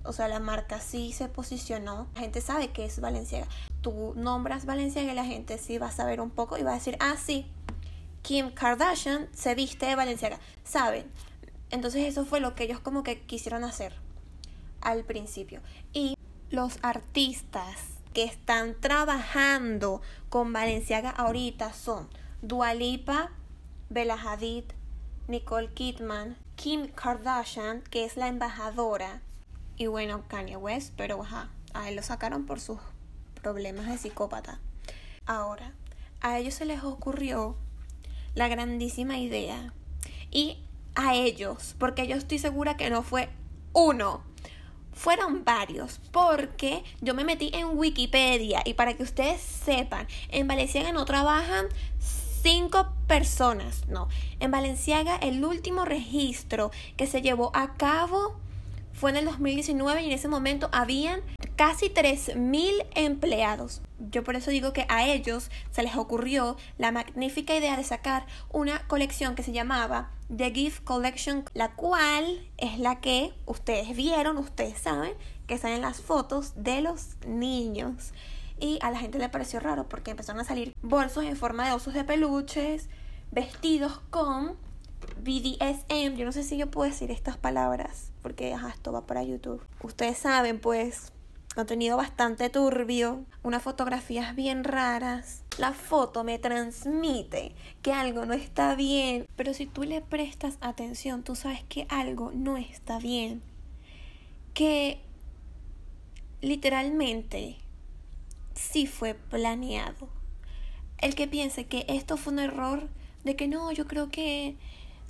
O 0.05 0.13
sea, 0.13 0.29
la 0.29 0.41
marca 0.41 0.79
sí 0.79 1.13
se 1.13 1.29
posicionó. 1.29 2.07
La 2.15 2.21
gente 2.21 2.43
sabe 2.43 2.69
que 2.69 2.85
es 2.85 3.01
Valenciaga. 3.01 3.49
Tú 3.81 4.13
nombras 4.15 4.67
Valenciaga 4.67 5.13
y 5.13 5.15
la 5.15 5.25
gente 5.25 5.57
sí 5.57 5.79
va 5.79 5.87
a 5.87 5.93
saber 5.93 6.21
un 6.21 6.31
poco 6.31 6.59
y 6.59 6.63
va 6.63 6.73
a 6.73 6.75
decir, 6.75 6.99
ah, 7.01 7.17
sí, 7.17 7.51
Kim 8.29 8.51
Kardashian 8.51 9.27
se 9.33 9.55
viste 9.55 9.87
de 9.87 9.97
Valenciaga, 9.97 10.39
¿saben? 10.63 11.11
Entonces 11.71 12.05
eso 12.05 12.27
fue 12.27 12.41
lo 12.41 12.55
que 12.55 12.65
ellos 12.65 12.79
como 12.79 13.03
que 13.03 13.23
quisieron 13.23 13.65
hacer 13.65 13.95
al 14.83 15.03
principio. 15.05 15.63
Y 15.95 16.15
los 16.51 16.77
artistas 16.83 17.79
que 18.13 18.25
están 18.25 18.79
trabajando 18.79 20.03
con 20.29 20.53
Valenciaga 20.53 21.09
ahorita 21.09 21.73
son 21.73 22.07
Dualipa, 22.43 23.31
Bella 23.89 24.19
Hadid, 24.23 24.65
Nicole 25.27 25.73
Kidman, 25.73 26.37
Kim 26.55 26.89
Kardashian, 26.89 27.81
que 27.81 28.05
es 28.05 28.19
la 28.19 28.29
embajadora, 28.29 29.23
y 29.79 29.87
bueno, 29.87 30.25
Kanye 30.29 30.59
West, 30.59 30.93
pero 30.99 31.23
ajá, 31.23 31.49
a 31.73 31.89
él 31.89 31.97
lo 31.97 32.03
sacaron 32.03 32.45
por 32.45 32.61
sus 32.61 32.79
problemas 33.41 33.87
de 33.87 33.97
psicópata. 33.97 34.61
Ahora, 35.25 35.73
a 36.21 36.39
ellos 36.39 36.53
se 36.53 36.67
les 36.67 36.85
ocurrió 36.85 37.57
la 38.35 38.49
grandísima 38.49 39.19
idea. 39.19 39.73
Y 40.31 40.59
a 40.95 41.15
ellos, 41.15 41.75
porque 41.79 42.07
yo 42.07 42.17
estoy 42.17 42.39
segura 42.39 42.77
que 42.77 42.91
no 42.91 43.03
fue 43.03 43.29
uno, 43.73 44.23
fueron 44.93 45.45
varios, 45.45 46.01
porque 46.11 46.83
yo 47.01 47.15
me 47.15 47.25
metí 47.25 47.51
en 47.55 47.79
Wikipedia 47.79 48.63
y 48.65 48.75
para 48.75 48.95
que 48.95 49.05
ustedes 49.05 49.41
sepan, 49.41 50.09
en 50.31 50.49
Valenciaga 50.49 50.91
no 50.91 51.05
trabajan 51.05 51.67
cinco 52.43 52.89
personas, 53.07 53.87
no. 53.89 54.09
En 54.41 54.51
Valenciaga 54.51 55.17
el 55.17 55.45
último 55.45 55.85
registro 55.85 56.71
que 56.97 57.07
se 57.07 57.23
llevó 57.23 57.53
a 57.55 57.75
cabo 57.75 58.41
fue 58.99 59.11
en 59.11 59.17
el 59.17 59.27
2019 59.27 60.03
y 60.03 60.07
en 60.07 60.13
ese 60.13 60.27
momento 60.27 60.69
habían 60.73 61.21
casi 61.55 61.89
3.000 61.89 62.85
empleados. 62.97 63.81
Yo 64.11 64.25
por 64.25 64.35
eso 64.35 64.51
digo 64.51 64.73
que 64.73 64.87
a 64.89 65.07
ellos 65.07 65.51
se 65.71 65.85
les 65.85 65.97
ocurrió 65.97 66.57
la 66.79 66.91
magnífica 66.91 67.55
idea 67.55 67.77
de 67.77 67.85
sacar 67.85 68.27
una 68.51 68.87
colección 68.89 69.37
que 69.37 69.45
se 69.45 69.53
llamaba 69.53 70.11
The 70.37 70.51
Gift 70.51 70.83
Collection, 70.83 71.45
la 71.55 71.75
cual 71.77 72.45
es 72.57 72.79
la 72.81 73.01
que 73.01 73.33
ustedes 73.47 73.95
vieron, 73.95 74.37
ustedes 74.37 74.79
saben, 74.79 75.13
que 75.47 75.59
salen 75.59 75.81
las 75.81 76.01
fotos 76.01 76.53
de 76.57 76.81
los 76.81 77.17
niños. 77.25 78.13
Y 78.59 78.81
a 78.83 78.91
la 78.91 78.99
gente 78.99 79.19
le 79.19 79.29
pareció 79.29 79.61
raro 79.61 79.89
porque 79.89 80.11
empezaron 80.11 80.41
a 80.41 80.45
salir 80.45 80.75
bolsos 80.83 81.25
en 81.25 81.37
forma 81.37 81.67
de 81.67 81.73
osos 81.73 81.95
de 81.95 82.03
peluches, 82.03 82.89
vestidos 83.31 84.01
con 84.11 84.57
BDSM. 85.23 86.17
Yo 86.17 86.25
no 86.25 86.33
sé 86.33 86.43
si 86.43 86.57
yo 86.57 86.71
puedo 86.71 86.91
decir 86.91 87.11
estas 87.11 87.37
palabras 87.37 88.09
porque 88.23 88.53
ajá, 88.53 88.69
esto 88.69 88.93
va 88.93 89.07
para 89.07 89.23
YouTube. 89.23 89.63
Ustedes 89.83 90.19
saben, 90.19 90.61
pues, 90.61 91.13
contenido 91.55 91.97
bastante 91.97 92.51
turbio, 92.51 93.25
unas 93.43 93.63
fotografías 93.63 94.37
bien 94.37 94.65
raras. 94.65 95.43
La 95.59 95.73
foto 95.73 96.25
me 96.25 96.39
transmite 96.39 97.55
que 97.83 97.93
algo 97.93 98.27
no 98.27 98.35
está 98.35 98.75
bien, 98.75 99.27
pero 99.35 99.55
si 99.55 99.67
tú 99.67 99.85
le 99.85 100.01
prestas 100.01 100.59
atención, 100.61 101.23
tú 101.23 101.35
sabes 101.37 101.65
que 101.65 101.87
algo 101.89 102.33
no 102.33 102.57
está 102.57 102.99
bien. 102.99 103.43
Que 104.55 105.01
literalmente 106.41 107.57
sí 108.55 108.87
fue 108.87 109.15
planeado. 109.15 110.09
El 110.99 111.15
que 111.15 111.29
piense 111.29 111.67
que 111.67 111.87
esto 111.89 112.17
fue 112.17 112.35
un 112.35 112.41
error, 112.41 112.89
de 113.25 113.37
que 113.37 113.49
no, 113.49 113.73
yo 113.73 113.87
creo 113.87 114.11
que, 114.11 114.57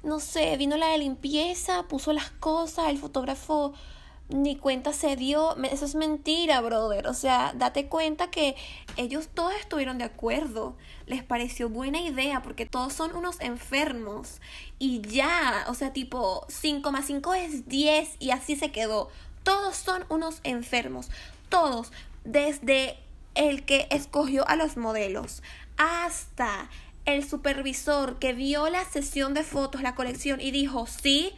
no 0.03 0.21
sé, 0.21 0.57
vino 0.57 0.77
la 0.77 0.89
de 0.89 0.99
limpieza, 0.99 1.85
puso 1.85 2.13
las 2.13 2.31
cosas, 2.31 2.89
el 2.89 2.99
fotógrafo 2.99 3.75
ni 4.29 4.57
cuenta 4.57 4.93
se 4.93 5.17
dio. 5.17 5.57
Eso 5.65 5.85
es 5.85 5.95
mentira, 5.95 6.61
brother. 6.61 7.07
O 7.07 7.15
sea, 7.15 7.53
date 7.57 7.89
cuenta 7.89 8.31
que 8.31 8.57
ellos 8.97 9.29
todos 9.33 9.55
estuvieron 9.55 9.99
de 9.99 10.05
acuerdo. 10.05 10.77
Les 11.07 11.23
pareció 11.23 11.69
buena 11.69 12.01
idea 12.01 12.43
porque 12.43 12.67
todos 12.67 12.93
son 12.93 13.17
unos 13.17 13.41
enfermos. 13.41 14.41
Y 14.79 15.01
ya, 15.01 15.65
o 15.69 15.75
sea, 15.75 15.93
tipo 15.93 16.45
5 16.49 16.93
más 16.93 17.07
5 17.07 17.35
es 17.35 17.69
10 17.69 18.17
y 18.19 18.31
así 18.31 18.57
se 18.57 18.71
quedó. 18.71 19.09
Todos 19.43 19.77
son 19.77 20.05
unos 20.09 20.41
enfermos. 20.45 21.11
Todos. 21.49 21.91
Desde 22.25 22.99
el 23.35 23.65
que 23.65 23.87
escogió 23.91 24.47
a 24.49 24.57
los 24.57 24.77
modelos 24.77 25.43
hasta 25.79 26.69
el 27.05 27.29
supervisor 27.29 28.19
que 28.19 28.33
vio 28.33 28.69
la 28.69 28.85
sesión 28.85 29.35
de 29.35 29.45
fotos, 29.45 29.83
la 29.83 29.95
colección 29.95 30.41
y 30.41 30.51
dijo, 30.51 30.87
sí, 30.87 31.33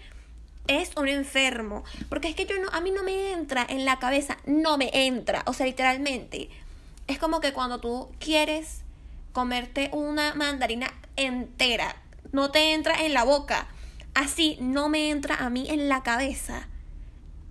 es 0.66 0.90
un 0.96 1.08
enfermo. 1.08 1.84
Porque 2.08 2.28
es 2.28 2.34
que 2.34 2.46
yo 2.46 2.58
no, 2.60 2.68
a 2.70 2.80
mí 2.80 2.90
no 2.90 3.02
me 3.02 3.32
entra 3.32 3.66
en 3.68 3.84
la 3.84 3.98
cabeza, 3.98 4.38
no 4.46 4.78
me 4.78 4.90
entra. 4.92 5.42
O 5.46 5.52
sea, 5.52 5.66
literalmente. 5.66 6.50
Es 7.06 7.18
como 7.18 7.40
que 7.40 7.52
cuando 7.52 7.80
tú 7.80 8.08
quieres 8.18 8.82
comerte 9.32 9.90
una 9.92 10.34
mandarina 10.34 10.92
entera, 11.16 11.96
no 12.32 12.50
te 12.50 12.72
entra 12.72 13.04
en 13.04 13.14
la 13.14 13.24
boca. 13.24 13.66
Así 14.14 14.58
no 14.60 14.88
me 14.88 15.10
entra 15.10 15.36
a 15.36 15.50
mí 15.50 15.66
en 15.68 15.88
la 15.88 16.02
cabeza 16.02 16.68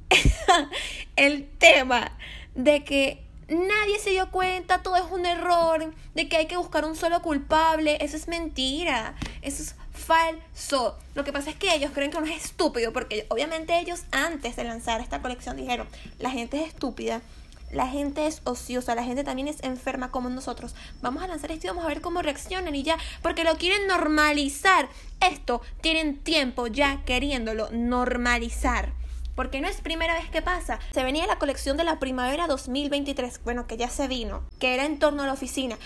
el 1.16 1.48
tema 1.58 2.12
de 2.56 2.84
que 2.84 3.24
nadie 3.50 4.00
se 4.00 4.12
dio 4.12 4.30
cuenta, 4.32 4.82
todo 4.82 4.96
es 4.96 5.12
un 5.12 5.26
error, 5.26 5.94
de 6.14 6.30
que 6.30 6.38
hay 6.38 6.48
que 6.48 6.58
buscar 6.58 6.86
un 6.86 6.96
solo 6.96 7.22
culpable. 7.22 7.98
Eso 8.02 8.18
es 8.18 8.28
mentira, 8.28 9.16
eso 9.42 9.64
es 9.64 9.76
falso. 9.94 10.98
Lo 11.16 11.24
que 11.24 11.34
pasa 11.34 11.50
es 11.50 11.56
que 11.56 11.74
ellos 11.74 11.92
creen 11.94 12.12
que 12.12 12.18
uno 12.18 12.28
es 12.28 12.46
estúpido, 12.46 12.94
porque 12.94 13.26
obviamente 13.30 13.80
ellos 13.80 14.04
antes 14.12 14.56
de 14.56 14.64
lanzar 14.64 15.02
esta 15.02 15.22
colección 15.22 15.58
dijeron, 15.58 15.88
la 16.20 16.32
gente 16.32 16.62
es 16.62 16.70
estúpida. 16.70 17.22
La 17.72 17.86
gente 17.86 18.26
es 18.26 18.42
ociosa, 18.46 18.96
la 18.96 19.04
gente 19.04 19.24
también 19.24 19.48
es 19.48 19.62
enferma 19.62 20.10
como 20.10 20.28
nosotros. 20.30 20.74
Vamos 21.04 21.22
a 21.22 21.28
lanzar 21.28 21.52
esto 21.52 21.68
y 21.68 21.70
vamos 21.70 21.86
a 21.86 21.90
ver 21.90 22.02
cómo 22.02 22.24
reaccionan 22.24 22.74
y 22.74 22.82
ya, 22.82 22.98
porque 23.22 23.44
lo 23.44 23.58
quieren 23.58 23.86
normalizar. 23.86 24.90
Esto 25.22 25.62
tienen 25.80 26.18
tiempo 26.18 26.66
ya 26.66 27.04
queriéndolo 27.06 27.70
normalizar 27.72 28.92
porque 29.36 29.62
no 29.62 29.68
es 29.68 29.82
primera 29.82 30.14
vez 30.16 30.30
que 30.30 30.42
pasa. 30.42 30.80
Se 30.94 31.04
venía 31.04 31.28
la 31.28 31.40
colección 31.40 31.78
de 31.78 31.84
la 31.84 32.00
primavera 32.00 32.48
2023, 32.48 33.42
bueno, 33.44 33.68
que 33.68 33.78
ya 33.78 33.90
se 33.90 34.08
vino, 34.08 34.44
que 34.60 34.74
era 34.74 34.86
en 34.86 35.00
torno 35.00 35.24
a 35.24 35.28
la 35.28 35.34
oficina. 35.34 35.78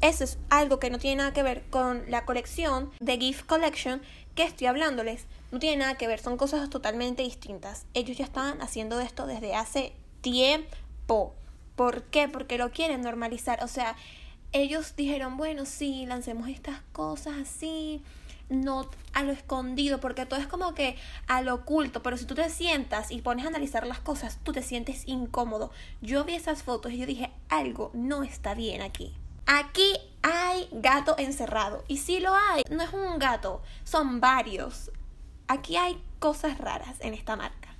Eso 0.00 0.24
es 0.24 0.38
algo 0.50 0.78
que 0.78 0.90
no 0.90 0.98
tiene 0.98 1.16
nada 1.16 1.32
que 1.32 1.42
ver 1.42 1.64
con 1.70 2.04
la 2.08 2.24
colección 2.24 2.90
de 3.00 3.18
Gift 3.18 3.46
Collection 3.46 4.02
que 4.34 4.44
estoy 4.44 4.66
hablándoles. 4.66 5.26
No 5.50 5.58
tiene 5.58 5.78
nada 5.78 5.96
que 5.96 6.06
ver, 6.06 6.20
son 6.20 6.36
cosas 6.36 6.68
totalmente 6.70 7.22
distintas. 7.22 7.86
Ellos 7.94 8.16
ya 8.16 8.24
estaban 8.24 8.60
haciendo 8.62 9.00
esto 9.00 9.26
desde 9.26 9.54
hace 9.54 9.92
tiempo. 10.20 11.34
¿Por 11.76 12.04
qué? 12.04 12.28
Porque 12.28 12.58
lo 12.58 12.70
quieren 12.70 13.02
normalizar. 13.02 13.62
O 13.62 13.68
sea, 13.68 13.96
ellos 14.52 14.94
dijeron, 14.96 15.36
bueno, 15.36 15.64
sí, 15.64 16.06
lancemos 16.06 16.48
estas 16.48 16.80
cosas 16.92 17.34
así 17.42 18.02
no 18.54 18.88
a 19.12 19.22
lo 19.22 19.32
escondido, 19.32 20.00
porque 20.00 20.26
todo 20.26 20.40
es 20.40 20.46
como 20.46 20.74
que 20.74 20.96
a 21.28 21.42
lo 21.42 21.54
oculto, 21.54 22.02
pero 22.02 22.16
si 22.16 22.24
tú 22.24 22.34
te 22.34 22.48
sientas 22.50 23.10
y 23.10 23.22
pones 23.22 23.44
a 23.44 23.48
analizar 23.48 23.86
las 23.86 24.00
cosas, 24.00 24.38
tú 24.42 24.52
te 24.52 24.62
sientes 24.62 25.06
incómodo. 25.06 25.70
Yo 26.02 26.24
vi 26.24 26.34
esas 26.34 26.62
fotos 26.62 26.92
y 26.92 26.98
yo 26.98 27.06
dije, 27.06 27.30
algo 27.48 27.90
no 27.94 28.22
está 28.22 28.54
bien 28.54 28.82
aquí. 28.82 29.14
Aquí 29.46 29.94
hay 30.22 30.68
gato 30.72 31.16
encerrado. 31.18 31.84
Y 31.86 31.98
si 31.98 32.18
lo 32.20 32.34
hay, 32.34 32.62
no 32.70 32.82
es 32.82 32.92
un 32.92 33.18
gato, 33.18 33.62
son 33.84 34.20
varios. 34.20 34.90
Aquí 35.48 35.76
hay 35.76 36.02
cosas 36.18 36.58
raras 36.58 36.96
en 37.00 37.14
esta 37.14 37.36
marca. 37.36 37.74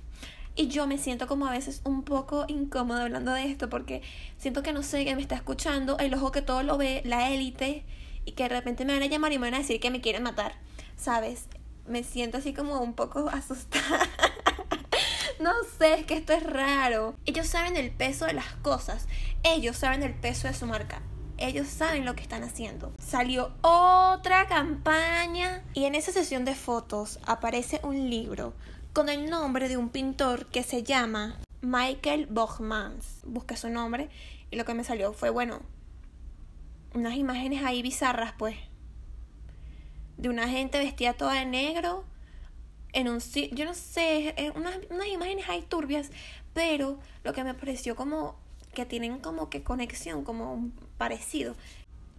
Y 0.55 0.67
yo 0.67 0.87
me 0.87 0.97
siento 0.97 1.27
como 1.27 1.47
a 1.47 1.51
veces 1.51 1.81
un 1.83 2.03
poco 2.03 2.45
incómoda 2.47 3.03
hablando 3.03 3.33
de 3.33 3.51
esto 3.51 3.69
porque 3.69 4.01
siento 4.37 4.63
que 4.63 4.71
no 4.71 4.83
sé 4.83 5.03
que 5.03 5.15
me 5.15 5.21
está 5.21 5.35
escuchando, 5.35 5.97
el 5.97 6.13
ojo 6.13 6.31
que 6.31 6.41
todo 6.41 6.63
lo 6.63 6.77
ve, 6.77 7.01
la 7.03 7.29
élite 7.31 7.83
y 8.25 8.33
que 8.33 8.43
de 8.43 8.49
repente 8.49 8.85
me 8.85 8.93
van 8.93 9.03
a 9.03 9.07
llamar 9.07 9.31
y 9.31 9.39
me 9.39 9.47
van 9.47 9.55
a 9.55 9.59
decir 9.59 9.79
que 9.79 9.91
me 9.91 10.01
quieren 10.01 10.23
matar, 10.23 10.53
¿sabes? 10.97 11.45
Me 11.87 12.03
siento 12.03 12.37
así 12.37 12.53
como 12.53 12.79
un 12.81 12.93
poco 12.93 13.29
asustada. 13.33 14.09
no 15.39 15.51
sé, 15.77 15.93
es 15.99 16.05
que 16.05 16.15
esto 16.15 16.33
es 16.33 16.43
raro. 16.43 17.15
Ellos 17.25 17.47
saben 17.47 17.77
el 17.77 17.91
peso 17.91 18.25
de 18.25 18.33
las 18.33 18.53
cosas. 18.55 19.07
Ellos 19.43 19.77
saben 19.77 20.03
el 20.03 20.13
peso 20.13 20.47
de 20.47 20.53
su 20.53 20.65
marca. 20.65 21.01
Ellos 21.37 21.67
saben 21.67 22.05
lo 22.05 22.15
que 22.15 22.23
están 22.23 22.43
haciendo. 22.43 22.93
Salió 22.97 23.53
otra 23.61 24.47
campaña 24.47 25.63
y 25.73 25.85
en 25.85 25.95
esa 25.95 26.11
sesión 26.13 26.45
de 26.45 26.55
fotos 26.55 27.19
aparece 27.25 27.81
un 27.83 28.09
libro 28.09 28.53
con 28.93 29.09
el 29.09 29.29
nombre 29.29 29.67
de 29.67 29.75
un 29.75 29.89
pintor 29.89 30.45
que 30.45 30.63
se 30.63 30.83
llama 30.83 31.37
Michael 31.61 32.27
Bogmans. 32.27 33.19
Busqué 33.25 33.57
su 33.57 33.69
nombre 33.69 34.09
y 34.49 34.55
lo 34.55 34.63
que 34.63 34.73
me 34.73 34.85
salió 34.85 35.11
fue, 35.11 35.29
bueno, 35.29 35.59
unas 36.95 37.15
imágenes 37.15 37.63
ahí 37.63 37.81
bizarras, 37.81 38.33
pues. 38.37 38.55
De 40.17 40.29
una 40.29 40.47
gente 40.47 40.79
vestida 40.79 41.13
toda 41.13 41.33
de 41.33 41.45
negro. 41.45 42.05
En 42.93 43.09
un 43.09 43.19
yo 43.19 43.65
no 43.65 43.73
sé, 43.73 44.33
unas, 44.55 44.79
unas 44.89 45.07
imágenes 45.07 45.47
ahí 45.49 45.61
turbias. 45.61 46.09
Pero 46.53 46.97
lo 47.23 47.33
que 47.33 47.43
me 47.43 47.53
pareció 47.53 47.95
como 47.95 48.37
que 48.73 48.85
tienen 48.85 49.19
como 49.19 49.49
que 49.49 49.63
conexión, 49.63 50.23
como 50.23 50.53
un 50.53 50.71
parecido. 50.97 51.55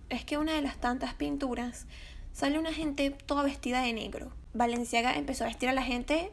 Es 0.08 0.24
que 0.24 0.38
una 0.38 0.52
de 0.52 0.62
las 0.62 0.78
tantas 0.78 1.14
pinturas 1.14 1.86
sale 2.32 2.58
una 2.58 2.72
gente 2.72 3.10
toda 3.10 3.42
vestida 3.42 3.80
de 3.80 3.92
negro. 3.92 4.30
Valenciaga 4.52 5.14
empezó 5.14 5.44
a 5.44 5.48
vestir 5.48 5.68
a 5.68 5.72
la 5.72 5.82
gente 5.82 6.30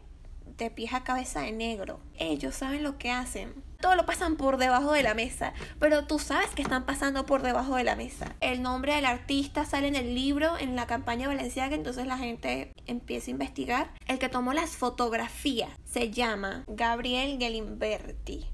de 0.58 0.70
pies 0.70 0.94
a 0.94 1.04
cabeza 1.04 1.42
de 1.42 1.52
negro. 1.54 2.00
Ellos 2.18 2.56
saben 2.56 2.84
lo 2.84 2.98
que 2.98 3.10
hacen. 3.10 3.54
Todo 3.84 3.96
lo 3.96 4.06
pasan 4.06 4.38
por 4.38 4.56
debajo 4.56 4.94
de 4.94 5.04
la 5.04 5.13
mesa, 5.13 5.52
pero 5.78 6.06
tú 6.06 6.18
sabes 6.18 6.52
que 6.52 6.62
están 6.62 6.86
pasando 6.86 7.25
por 7.25 7.42
debajo 7.42 7.75
de 7.75 7.84
la 7.84 7.98
mesa. 7.98 8.34
El 8.40 8.62
nombre 8.62 8.96
del 8.96 9.04
artista 9.04 9.66
sale 9.66 9.90
en 9.90 9.98
el 9.98 10.16
libro, 10.16 10.58
en 10.58 10.78
la 10.78 10.88
campaña 10.88 11.28
valenciaga, 11.28 11.75
entonces 11.75 12.08
la 12.08 12.18
gente 12.18 12.72
empieza 12.86 13.28
a 13.28 13.32
investigar. 13.32 13.92
El 14.08 14.20
que 14.20 14.30
tomó 14.30 14.54
las 14.54 14.78
fotografías 14.78 15.70
se 15.84 16.12
llama 16.12 16.63
Gabriel 16.68 17.38
Gelimberti 17.38 18.48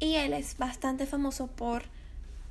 y 0.00 0.16
él 0.16 0.32
es 0.32 0.58
bastante 0.58 1.06
famoso 1.06 1.46
por 1.46 1.84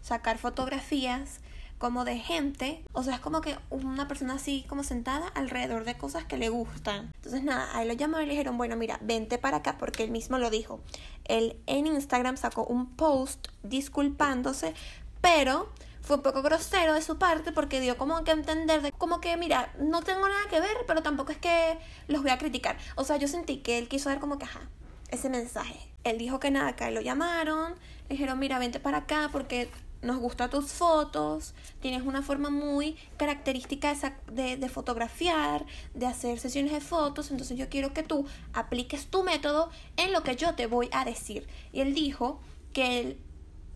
sacar 0.03 0.38
fotografías 0.38 1.39
como 1.79 2.05
de 2.05 2.17
gente, 2.17 2.81
o 2.93 3.03
sea, 3.03 3.15
es 3.15 3.19
como 3.19 3.41
que 3.41 3.57
una 3.69 4.07
persona 4.07 4.36
así 4.36 4.63
como 4.69 4.83
sentada 4.83 5.27
alrededor 5.36 5.83
de 5.83 5.98
cosas 5.98 6.24
que 6.24 6.38
le 6.38 6.48
gustan. 6.50 7.12
Entonces 7.15 7.43
nada, 7.43 7.67
ahí 7.75 7.88
lo 7.88 7.93
llamaron 7.93 8.24
y 8.24 8.27
le 8.27 8.33
dijeron, 8.33 8.57
bueno, 8.57 8.77
mira, 8.77 9.00
vente 9.01 9.38
para 9.38 9.57
acá 9.57 9.77
porque 9.77 10.03
él 10.03 10.12
mismo 10.12 10.38
lo 10.38 10.50
dijo. 10.50 10.79
Él 11.25 11.57
en 11.65 11.88
Instagram 11.88 12.38
sacó 12.38 12.63
un 12.63 12.95
post 12.95 13.48
disculpándose, 13.63 14.74
pero 15.19 15.69
fue 16.01 16.17
un 16.17 16.22
poco 16.22 16.41
grosero 16.41 16.93
de 16.93 17.01
su 17.01 17.17
parte 17.17 17.51
porque 17.51 17.81
dio 17.81 17.98
como 17.98 18.24
que 18.24 18.31
entender 18.31 18.81
de 18.81 18.91
como 18.93 19.19
que 19.19 19.36
mira, 19.36 19.74
no 19.79 20.01
tengo 20.01 20.27
nada 20.27 20.48
que 20.50 20.60
ver, 20.60 20.77
pero 20.88 21.01
tampoco 21.01 21.31
es 21.31 21.38
que 21.38 21.77
los 22.07 22.22
voy 22.22 22.31
a 22.31 22.38
criticar. 22.38 22.77
O 22.95 23.03
sea, 23.03 23.17
yo 23.17 23.27
sentí 23.27 23.57
que 23.57 23.77
él 23.77 23.88
quiso 23.88 24.07
dar 24.10 24.19
como 24.19 24.38
que 24.38 24.45
ajá, 24.45 24.62
ese 25.10 25.29
mensaje. 25.29 25.79
Él 26.05 26.17
dijo 26.17 26.39
que 26.39 26.51
nada, 26.51 26.77
que 26.77 26.91
lo 26.91 27.01
llamaron, 27.01 27.74
le 28.07 28.15
dijeron, 28.15 28.39
"Mira, 28.39 28.60
vente 28.60 28.79
para 28.79 29.00
acá 29.00 29.29
porque 29.31 29.69
nos 30.03 30.17
gustan 30.17 30.50
tus 30.50 30.72
fotos, 30.72 31.53
tienes 31.81 32.03
una 32.03 32.22
forma 32.22 32.50
muy 32.50 32.95
característica 33.17 33.95
de, 34.31 34.57
de, 34.57 34.69
fotografiar, 34.69 35.65
de 35.93 36.05
hacer 36.05 36.39
sesiones 36.39 36.74
de 36.74 36.81
fotos, 36.81 37.31
entonces 37.31 37.57
yo 37.57 37.69
quiero 37.69 37.93
que 37.93 38.03
tú 38.03 38.25
apliques 38.53 39.07
tu 39.07 39.24
método 39.24 39.69
en 39.98 40.12
lo 40.12 40.24
que 40.24 40.36
yo 40.36 40.55
te 40.55 40.67
voy 40.67 40.89
a 40.91 41.05
decir. 41.05 41.48
Y 41.72 41.81
él 41.81 41.93
dijo 41.93 42.39
que 42.74 43.00
él 43.00 43.17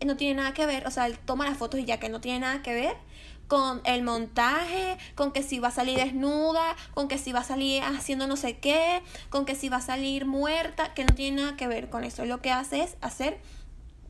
no 0.06 0.16
tiene 0.16 0.34
nada 0.34 0.54
que 0.54 0.66
ver, 0.66 0.86
o 0.86 0.90
sea, 0.90 1.06
él 1.06 1.18
toma 1.18 1.48
las 1.48 1.58
fotos 1.58 1.80
y 1.80 1.84
ya 1.84 1.98
que 1.98 2.08
no 2.08 2.20
tiene 2.20 2.40
nada 2.40 2.62
que 2.62 2.74
ver 2.74 2.96
con 3.48 3.80
el 3.84 4.02
montaje, 4.02 4.98
con 5.14 5.32
que 5.32 5.42
si 5.42 5.58
va 5.58 5.68
a 5.68 5.72
salir 5.72 5.96
desnuda, 5.96 6.76
con 6.92 7.08
que 7.08 7.16
si 7.18 7.32
va 7.32 7.40
a 7.40 7.44
salir 7.44 7.82
haciendo 7.82 8.26
no 8.26 8.36
sé 8.36 8.58
qué, 8.58 9.02
con 9.30 9.46
que 9.46 9.54
si 9.54 9.70
va 9.70 9.78
a 9.78 9.80
salir 9.80 10.26
muerta, 10.26 10.92
que 10.92 11.04
no 11.04 11.14
tiene 11.14 11.42
nada 11.42 11.56
que 11.56 11.66
ver 11.66 11.88
con 11.88 12.04
eso. 12.04 12.26
Lo 12.26 12.42
que 12.42 12.52
hace 12.52 12.82
es 12.82 12.96
hacer 13.00 13.40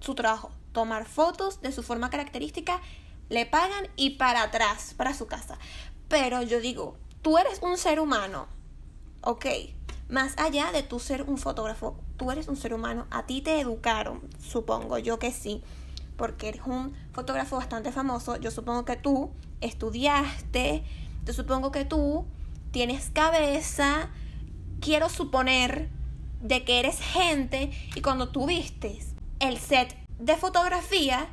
su 0.01 0.15
trabajo, 0.15 0.51
tomar 0.73 1.07
fotos 1.07 1.61
de 1.61 1.73
su 1.73 1.83
forma 1.83 2.11
característica, 2.11 2.81
le 3.29 3.47
pagan 3.47 3.89
y 3.97 4.11
para 4.11 4.43
atrás, 4.43 4.95
para 4.97 5.15
su 5.15 5.27
casa. 5.27 5.59
Pero 6.09 6.43
yo 6.43 6.61
digo, 6.61 6.97
tú 7.23 7.39
eres 7.39 7.61
un 7.63 7.77
ser 7.77 8.01
humano, 8.01 8.47
ok, 9.23 9.47
más 10.09 10.39
allá 10.39 10.73
de 10.73 10.83
tú 10.83 10.99
ser 10.99 11.23
un 11.23 11.39
fotógrafo, 11.39 11.97
tú 12.17 12.31
eres 12.31 12.49
un 12.49 12.57
ser 12.57 12.73
humano, 12.73 13.07
a 13.11 13.27
ti 13.27 13.43
te 13.43 13.61
educaron, 13.61 14.23
supongo 14.41 14.99
yo 14.99 15.19
que 15.19 15.33
sí 15.33 15.63
porque 16.19 16.49
eres 16.49 16.63
un 16.67 16.93
fotógrafo 17.13 17.57
bastante 17.57 17.93
famoso, 17.93 18.37
yo 18.37 18.51
supongo 18.51 18.85
que 18.85 18.97
tú 18.97 19.31
estudiaste, 19.63 20.83
yo 21.25 21.33
supongo 21.33 21.71
que 21.71 21.85
tú 21.85 22.27
tienes 22.73 23.09
cabeza, 23.11 24.11
quiero 24.81 25.09
suponer 25.09 25.89
de 26.43 26.65
que 26.65 26.81
eres 26.81 26.99
gente 27.01 27.71
y 27.95 28.01
cuando 28.03 28.29
tú 28.31 28.47
vistes 28.47 29.08
el 29.41 29.59
set 29.59 29.97
de 30.19 30.37
fotografía, 30.37 31.29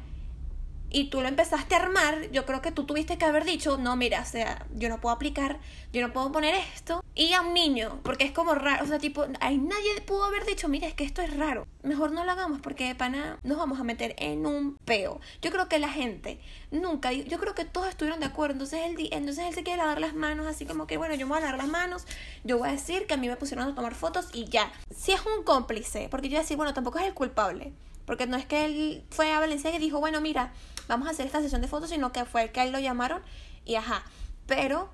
y 0.95 1.09
tú 1.09 1.21
lo 1.21 1.27
empezaste 1.27 1.75
a 1.75 1.79
armar, 1.79 2.31
yo 2.31 2.45
creo 2.45 2.61
que 2.61 2.71
tú 2.71 2.85
tuviste 2.85 3.17
que 3.17 3.25
haber 3.25 3.43
dicho, 3.43 3.77
no, 3.77 3.97
mira, 3.97 4.21
o 4.21 4.25
sea, 4.25 4.65
yo 4.73 4.87
no 4.87 5.01
puedo 5.01 5.13
aplicar, 5.13 5.59
yo 5.91 6.01
no 6.01 6.13
puedo 6.13 6.31
poner 6.31 6.55
esto. 6.73 7.03
Y 7.13 7.33
a 7.33 7.41
un 7.41 7.53
niño, 7.53 7.99
porque 8.03 8.23
es 8.23 8.31
como 8.31 8.55
raro, 8.55 8.85
o 8.85 8.87
sea, 8.87 8.97
tipo, 8.97 9.25
ahí 9.41 9.57
nadie 9.57 9.99
pudo 10.05 10.23
haber 10.23 10.45
dicho, 10.45 10.69
mira, 10.69 10.87
es 10.87 10.93
que 10.93 11.03
esto 11.03 11.21
es 11.21 11.35
raro. 11.35 11.67
Mejor 11.83 12.13
no 12.13 12.23
lo 12.23 12.31
hagamos 12.31 12.61
porque 12.61 12.87
de 12.87 12.95
pana 12.95 13.39
nos 13.43 13.57
vamos 13.57 13.77
a 13.77 13.83
meter 13.83 14.15
en 14.17 14.45
un 14.45 14.77
peo. 14.85 15.19
Yo 15.41 15.51
creo 15.51 15.67
que 15.67 15.79
la 15.79 15.89
gente 15.89 16.39
nunca, 16.71 17.11
yo 17.11 17.39
creo 17.39 17.55
que 17.55 17.65
todos 17.65 17.89
estuvieron 17.89 18.21
de 18.21 18.27
acuerdo. 18.27 18.53
Entonces 18.53 18.79
él, 18.85 19.09
entonces 19.11 19.45
él 19.47 19.53
se 19.53 19.63
quiere 19.63 19.79
lavar 19.79 19.99
las 19.99 20.13
manos, 20.13 20.47
así 20.47 20.65
como 20.65 20.87
que, 20.87 20.95
bueno, 20.95 21.15
yo 21.15 21.25
me 21.25 21.31
voy 21.31 21.39
a 21.39 21.41
lavar 21.41 21.57
las 21.57 21.67
manos, 21.67 22.05
yo 22.45 22.57
voy 22.57 22.69
a 22.69 22.71
decir 22.71 23.05
que 23.05 23.15
a 23.15 23.17
mí 23.17 23.27
me 23.27 23.35
pusieron 23.35 23.67
a 23.67 23.75
tomar 23.75 23.95
fotos 23.95 24.29
y 24.31 24.45
ya. 24.45 24.71
Si 24.95 25.11
es 25.11 25.21
un 25.25 25.43
cómplice, 25.43 26.07
porque 26.09 26.29
yo 26.29 26.33
voy 26.33 26.39
a 26.39 26.41
decir, 26.43 26.55
bueno, 26.55 26.73
tampoco 26.73 26.99
es 26.99 27.05
el 27.05 27.13
culpable. 27.13 27.73
Porque 28.05 28.27
no 28.27 28.37
es 28.37 28.45
que 28.45 28.65
él 28.65 29.03
fue 29.09 29.31
a 29.31 29.39
Valencia 29.39 29.73
y 29.75 29.79
dijo, 29.79 29.99
bueno, 29.99 30.21
mira, 30.21 30.53
vamos 30.87 31.07
a 31.07 31.11
hacer 31.11 31.25
esta 31.25 31.41
sesión 31.41 31.61
de 31.61 31.67
fotos, 31.67 31.89
sino 31.89 32.11
que 32.11 32.25
fue 32.25 32.43
el 32.43 32.51
que 32.51 32.61
a 32.61 32.63
él 32.65 32.71
lo 32.71 32.79
llamaron 32.79 33.21
y 33.65 33.75
ajá. 33.75 34.03
Pero, 34.45 34.89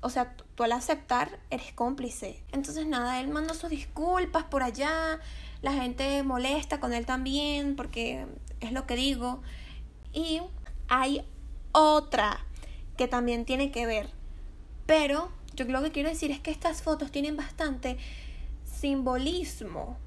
o 0.00 0.10
sea, 0.10 0.36
tú 0.54 0.62
al 0.62 0.72
aceptar 0.72 1.40
eres 1.50 1.72
cómplice. 1.72 2.42
Entonces, 2.52 2.86
nada, 2.86 3.20
él 3.20 3.28
mandó 3.28 3.54
sus 3.54 3.70
disculpas 3.70 4.44
por 4.44 4.62
allá. 4.62 5.18
La 5.62 5.72
gente 5.72 6.22
molesta 6.22 6.78
con 6.78 6.92
él 6.92 7.04
también, 7.04 7.74
porque 7.74 8.26
es 8.60 8.72
lo 8.72 8.86
que 8.86 8.94
digo. 8.94 9.42
Y 10.12 10.40
hay 10.88 11.26
otra 11.72 12.44
que 12.96 13.08
también 13.08 13.44
tiene 13.44 13.72
que 13.72 13.86
ver. 13.86 14.08
Pero 14.86 15.32
yo 15.54 15.64
lo 15.64 15.82
que 15.82 15.90
quiero 15.90 16.08
decir 16.08 16.30
es 16.30 16.38
que 16.38 16.52
estas 16.52 16.82
fotos 16.82 17.10
tienen 17.10 17.36
bastante 17.36 17.96
simbolismo 18.64 19.98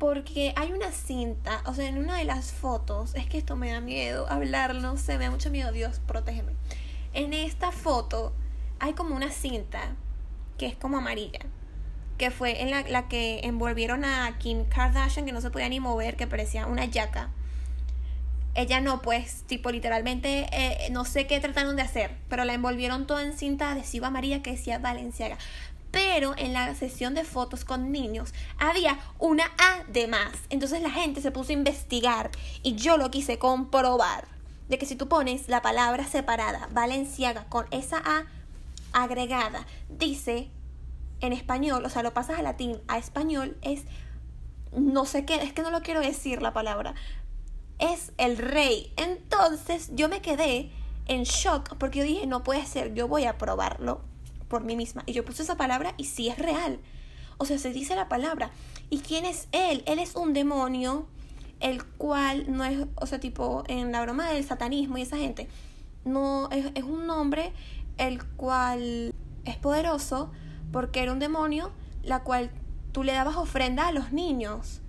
porque 0.00 0.54
hay 0.56 0.72
una 0.72 0.92
cinta, 0.92 1.62
o 1.66 1.74
sea, 1.74 1.86
en 1.86 1.98
una 1.98 2.16
de 2.16 2.24
las 2.24 2.52
fotos, 2.52 3.14
es 3.14 3.26
que 3.26 3.36
esto 3.36 3.54
me 3.54 3.70
da 3.70 3.82
miedo 3.82 4.26
hablarlo, 4.30 4.96
se 4.96 5.18
me 5.18 5.24
da 5.24 5.30
mucho 5.30 5.50
miedo, 5.50 5.72
Dios, 5.72 6.00
protégeme. 6.06 6.54
En 7.12 7.34
esta 7.34 7.70
foto 7.70 8.32
hay 8.78 8.94
como 8.94 9.14
una 9.14 9.30
cinta 9.30 9.94
que 10.56 10.64
es 10.64 10.74
como 10.74 10.96
amarilla, 10.96 11.40
que 12.16 12.30
fue 12.30 12.62
en 12.62 12.70
la, 12.70 12.80
la 12.88 13.08
que 13.08 13.40
envolvieron 13.42 14.06
a 14.06 14.38
Kim 14.38 14.64
Kardashian, 14.64 15.26
que 15.26 15.32
no 15.32 15.42
se 15.42 15.50
podía 15.50 15.68
ni 15.68 15.80
mover, 15.80 16.16
que 16.16 16.26
parecía 16.26 16.66
una 16.66 16.86
yaca. 16.86 17.28
Ella 18.54 18.80
no, 18.80 19.02
pues, 19.02 19.44
tipo, 19.46 19.70
literalmente, 19.70 20.46
eh, 20.50 20.88
no 20.92 21.04
sé 21.04 21.26
qué 21.26 21.38
trataron 21.40 21.76
de 21.76 21.82
hacer, 21.82 22.16
pero 22.30 22.44
la 22.44 22.54
envolvieron 22.54 23.06
toda 23.06 23.22
en 23.22 23.36
cinta 23.36 23.72
adhesiva 23.72 24.06
amarilla 24.06 24.40
que 24.40 24.52
decía 24.52 24.78
Valenciaga 24.78 25.36
pero 25.90 26.34
en 26.36 26.52
la 26.52 26.74
sesión 26.74 27.14
de 27.14 27.24
fotos 27.24 27.64
con 27.64 27.92
niños 27.92 28.32
había 28.58 28.98
una 29.18 29.44
A 29.58 29.84
de 29.88 30.06
más. 30.06 30.32
Entonces 30.48 30.82
la 30.82 30.90
gente 30.90 31.20
se 31.20 31.30
puso 31.30 31.50
a 31.50 31.54
investigar 31.54 32.30
y 32.62 32.74
yo 32.74 32.96
lo 32.96 33.10
quise 33.10 33.38
comprobar 33.38 34.28
de 34.68 34.78
que 34.78 34.86
si 34.86 34.96
tú 34.96 35.08
pones 35.08 35.48
la 35.48 35.62
palabra 35.62 36.06
separada 36.06 36.68
Valenciaga 36.72 37.46
con 37.48 37.66
esa 37.70 37.98
A 37.98 38.26
agregada, 38.92 39.66
dice 39.88 40.48
en 41.20 41.32
español, 41.32 41.84
o 41.84 41.90
sea, 41.90 42.02
lo 42.02 42.14
pasas 42.14 42.38
a 42.38 42.42
latín 42.42 42.78
a 42.88 42.98
español, 42.98 43.56
es 43.62 43.82
no 44.72 45.04
sé 45.04 45.24
qué, 45.24 45.36
es 45.42 45.52
que 45.52 45.62
no 45.62 45.70
lo 45.70 45.82
quiero 45.82 46.00
decir 46.00 46.40
la 46.40 46.52
palabra, 46.52 46.94
es 47.78 48.12
el 48.16 48.38
rey. 48.38 48.92
Entonces 48.96 49.90
yo 49.94 50.08
me 50.08 50.22
quedé 50.22 50.70
en 51.06 51.24
shock 51.24 51.76
porque 51.76 51.98
yo 51.98 52.04
dije, 52.04 52.26
no 52.26 52.44
puede 52.44 52.64
ser, 52.64 52.94
yo 52.94 53.08
voy 53.08 53.24
a 53.24 53.38
probarlo 53.38 54.09
por 54.50 54.64
mí 54.64 54.76
misma. 54.76 55.02
Y 55.06 55.12
yo 55.12 55.24
puse 55.24 55.42
esa 55.42 55.56
palabra 55.56 55.94
y 55.96 56.04
sí 56.04 56.28
es 56.28 56.38
real. 56.38 56.80
O 57.38 57.46
sea, 57.46 57.58
se 57.58 57.72
dice 57.72 57.96
la 57.96 58.10
palabra. 58.10 58.50
¿Y 58.90 58.98
quién 58.98 59.24
es 59.24 59.48
él? 59.52 59.82
Él 59.86 59.98
es 59.98 60.14
un 60.14 60.34
demonio, 60.34 61.06
el 61.60 61.82
cual 61.84 62.44
no 62.54 62.64
es, 62.64 62.86
o 62.96 63.06
sea, 63.06 63.18
tipo, 63.18 63.64
en 63.68 63.92
la 63.92 64.02
broma 64.02 64.28
del 64.30 64.44
satanismo 64.44 64.98
y 64.98 65.02
esa 65.02 65.16
gente, 65.16 65.48
no 66.04 66.50
es, 66.50 66.66
es 66.74 66.84
un 66.84 67.06
nombre 67.06 67.52
el 67.96 68.24
cual 68.24 69.14
es 69.44 69.56
poderoso 69.56 70.30
porque 70.72 71.02
era 71.02 71.12
un 71.12 71.18
demonio 71.18 71.70
la 72.02 72.22
cual 72.22 72.50
tú 72.92 73.02
le 73.02 73.12
dabas 73.12 73.36
ofrenda 73.36 73.88
a 73.88 73.92
los 73.92 74.12
niños 74.12 74.80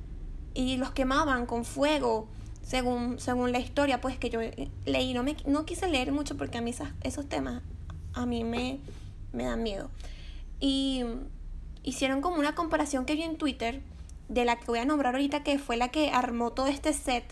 y 0.53 0.77
los 0.77 0.91
quemaban 0.91 1.45
con 1.45 1.65
fuego 1.65 2.27
según, 2.61 3.19
según 3.19 3.51
la 3.51 3.59
historia 3.59 3.99
pues 3.99 4.17
que 4.17 4.29
yo 4.29 4.39
leí 4.85 5.13
no 5.13 5.23
me 5.23 5.35
no 5.45 5.65
quise 5.65 5.89
leer 5.89 6.13
mucho 6.13 6.37
porque 6.37 6.59
a 6.59 6.61
mí 6.61 6.73
esos 7.03 7.27
temas 7.27 7.61
a 8.13 8.25
mí 8.25 8.43
me 8.43 8.79
me 9.33 9.45
dan 9.45 9.63
miedo. 9.63 9.89
Y 10.59 11.03
hicieron 11.83 12.21
como 12.21 12.37
una 12.37 12.55
comparación 12.55 13.05
que 13.05 13.15
vi 13.15 13.23
en 13.23 13.37
Twitter 13.37 13.81
de 14.29 14.45
la 14.45 14.57
que 14.57 14.65
voy 14.67 14.79
a 14.79 14.85
nombrar 14.85 15.15
ahorita, 15.15 15.43
que 15.43 15.59
fue 15.59 15.77
la 15.77 15.89
que 15.89 16.11
armó 16.11 16.51
todo 16.51 16.67
este 16.67 16.93
set, 16.93 17.25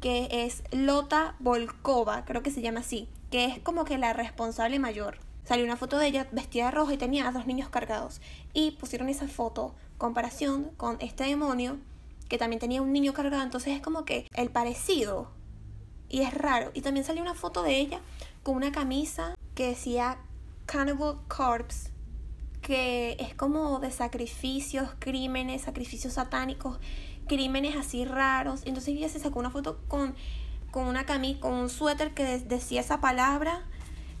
que 0.00 0.28
es 0.30 0.62
Lota 0.70 1.34
Volkova, 1.38 2.24
creo 2.24 2.42
que 2.42 2.50
se 2.50 2.62
llama 2.62 2.80
así, 2.80 3.08
que 3.30 3.46
es 3.46 3.58
como 3.58 3.84
que 3.84 3.98
la 3.98 4.12
responsable 4.12 4.78
mayor. 4.78 5.18
Salió 5.44 5.64
una 5.64 5.76
foto 5.76 5.98
de 5.98 6.06
ella 6.06 6.26
vestida 6.32 6.66
de 6.66 6.70
rojo 6.70 6.92
y 6.92 6.96
tenía 6.96 7.28
a 7.28 7.32
dos 7.32 7.46
niños 7.46 7.68
cargados. 7.68 8.20
Y 8.54 8.72
pusieron 8.72 9.10
esa 9.10 9.28
foto, 9.28 9.74
comparación 9.98 10.70
con 10.76 10.96
este 11.00 11.24
demonio, 11.24 11.76
que 12.28 12.38
también 12.38 12.60
tenía 12.60 12.80
un 12.80 12.92
niño 12.92 13.12
cargado. 13.12 13.42
Entonces 13.42 13.74
es 13.74 13.82
como 13.82 14.06
que 14.06 14.26
el 14.34 14.50
parecido. 14.50 15.30
Y 16.08 16.22
es 16.22 16.32
raro. 16.32 16.70
Y 16.72 16.80
también 16.80 17.04
salió 17.04 17.22
una 17.22 17.34
foto 17.34 17.62
de 17.62 17.78
ella 17.78 18.00
con 18.42 18.56
una 18.56 18.72
camisa 18.72 19.34
que 19.54 19.68
decía 19.68 20.18
Cannibal 20.66 21.18
Corpse, 21.28 21.90
que 22.62 23.16
es 23.20 23.34
como 23.34 23.78
de 23.78 23.90
sacrificios, 23.90 24.88
crímenes, 24.98 25.62
sacrificios 25.62 26.14
satánicos, 26.14 26.78
crímenes 27.28 27.76
así 27.76 28.04
raros. 28.04 28.62
Entonces 28.64 28.94
ella 28.96 29.08
se 29.08 29.18
sacó 29.18 29.38
una 29.38 29.50
foto 29.50 29.80
con, 29.88 30.14
con 30.70 30.86
una 30.86 31.04
camisa, 31.04 31.40
con 31.40 31.52
un 31.54 31.68
suéter 31.68 32.14
que 32.14 32.38
decía 32.38 32.80
esa 32.80 33.00
palabra. 33.00 33.62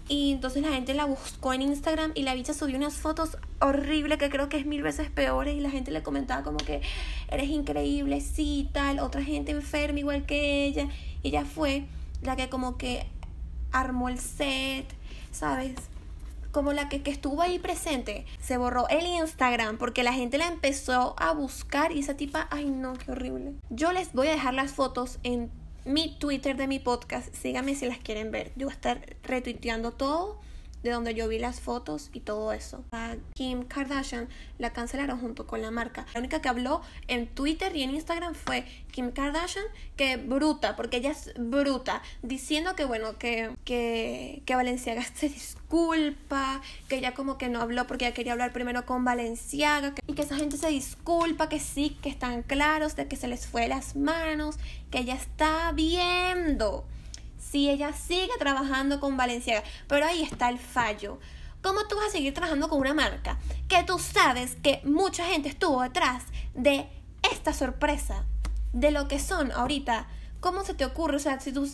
Y 0.06 0.32
entonces 0.32 0.62
la 0.62 0.68
gente 0.68 0.92
la 0.92 1.06
buscó 1.06 1.54
en 1.54 1.62
Instagram 1.62 2.12
y 2.14 2.24
la 2.24 2.34
bicha 2.34 2.52
subió 2.52 2.76
unas 2.76 2.94
fotos 2.94 3.38
horribles 3.60 4.18
que 4.18 4.28
creo 4.28 4.50
que 4.50 4.58
es 4.58 4.66
mil 4.66 4.82
veces 4.82 5.10
peores 5.10 5.56
y 5.56 5.60
la 5.60 5.70
gente 5.70 5.90
le 5.90 6.02
comentaba 6.02 6.42
como 6.42 6.58
que 6.58 6.82
eres 7.28 7.48
increíble, 7.48 8.20
sí, 8.20 8.68
tal, 8.72 8.98
otra 8.98 9.22
gente 9.22 9.52
enferma 9.52 9.98
igual 9.98 10.26
que 10.26 10.66
ella. 10.66 10.88
Ella 11.22 11.46
fue 11.46 11.86
la 12.20 12.36
que 12.36 12.50
como 12.50 12.76
que 12.76 13.06
armó 13.72 14.10
el 14.10 14.18
set, 14.18 14.86
¿sabes? 15.32 15.74
Como 16.54 16.72
la 16.72 16.88
que, 16.88 17.02
estuvo 17.10 17.42
ahí 17.42 17.58
presente, 17.58 18.26
se 18.40 18.56
borró 18.56 18.88
el 18.88 19.04
Instagram 19.04 19.76
porque 19.76 20.04
la 20.04 20.12
gente 20.12 20.38
la 20.38 20.46
empezó 20.46 21.16
a 21.18 21.32
buscar 21.32 21.90
y 21.90 21.98
esa 21.98 22.16
tipa, 22.16 22.46
ay 22.52 22.66
no, 22.70 22.92
qué 22.94 23.10
horrible. 23.10 23.54
Yo 23.70 23.92
les 23.92 24.12
voy 24.12 24.28
a 24.28 24.30
dejar 24.30 24.54
las 24.54 24.72
fotos 24.72 25.18
en 25.24 25.50
mi 25.84 26.16
Twitter 26.16 26.56
de 26.56 26.68
mi 26.68 26.78
podcast, 26.78 27.34
síganme 27.34 27.74
si 27.74 27.86
las 27.86 27.98
quieren 27.98 28.30
ver. 28.30 28.52
Yo 28.54 28.68
voy 28.68 28.72
a 28.72 28.76
estar 28.76 29.16
retuiteando 29.24 29.90
todo 29.90 30.38
de 30.84 30.90
donde 30.90 31.14
yo 31.14 31.26
vi 31.26 31.38
las 31.38 31.60
fotos 31.60 32.10
y 32.12 32.20
todo 32.20 32.52
eso. 32.52 32.84
A 32.92 33.16
Kim 33.32 33.64
Kardashian 33.64 34.28
la 34.58 34.72
cancelaron 34.72 35.18
junto 35.18 35.46
con 35.46 35.62
la 35.62 35.70
marca. 35.70 36.06
La 36.12 36.20
única 36.20 36.42
que 36.42 36.48
habló 36.48 36.82
en 37.08 37.26
Twitter 37.26 37.74
y 37.74 37.82
en 37.82 37.90
Instagram 37.90 38.34
fue 38.34 38.66
Kim 38.92 39.10
Kardashian, 39.10 39.64
que 39.96 40.18
bruta, 40.18 40.76
porque 40.76 40.98
ella 40.98 41.10
es 41.10 41.32
bruta, 41.38 42.02
diciendo 42.22 42.76
que 42.76 42.84
bueno, 42.84 43.18
que, 43.18 43.50
que, 43.64 44.42
que 44.44 44.54
Valenciaga 44.54 45.02
se 45.14 45.30
disculpa, 45.30 46.60
que 46.86 46.96
ella 46.96 47.14
como 47.14 47.38
que 47.38 47.48
no 47.48 47.62
habló 47.62 47.86
porque 47.86 48.04
ella 48.04 48.14
quería 48.14 48.32
hablar 48.32 48.52
primero 48.52 48.84
con 48.84 49.04
Valenciaga, 49.04 49.94
y 50.06 50.12
que 50.12 50.22
esa 50.22 50.36
gente 50.36 50.58
se 50.58 50.68
disculpa, 50.68 51.48
que 51.48 51.60
sí, 51.60 51.96
que 52.02 52.10
están 52.10 52.42
claros 52.42 52.94
de 52.94 53.08
que 53.08 53.16
se 53.16 53.26
les 53.26 53.46
fue 53.46 53.68
las 53.68 53.96
manos, 53.96 54.56
que 54.90 54.98
ella 54.98 55.14
está 55.14 55.72
viendo 55.72 56.84
si 57.54 57.70
ella 57.70 57.92
sigue 57.92 58.32
trabajando 58.40 58.98
con 58.98 59.16
Valenciaga. 59.16 59.62
Pero 59.86 60.04
ahí 60.06 60.22
está 60.22 60.48
el 60.48 60.58
fallo. 60.58 61.20
¿Cómo 61.62 61.86
tú 61.86 61.94
vas 61.94 62.08
a 62.08 62.10
seguir 62.10 62.34
trabajando 62.34 62.68
con 62.68 62.80
una 62.80 62.94
marca 62.94 63.38
que 63.68 63.84
tú 63.84 64.00
sabes 64.00 64.56
que 64.56 64.80
mucha 64.82 65.24
gente 65.26 65.50
estuvo 65.50 65.80
detrás 65.80 66.24
de 66.54 66.88
esta 67.22 67.52
sorpresa? 67.52 68.24
De 68.72 68.90
lo 68.90 69.06
que 69.06 69.20
son 69.20 69.52
ahorita 69.52 70.08
¿Cómo 70.40 70.62
se 70.62 70.74
te 70.74 70.84
ocurre? 70.84 71.16
O 71.16 71.20
sea, 71.20 71.40
si 71.40 71.52
tú, 71.52 71.66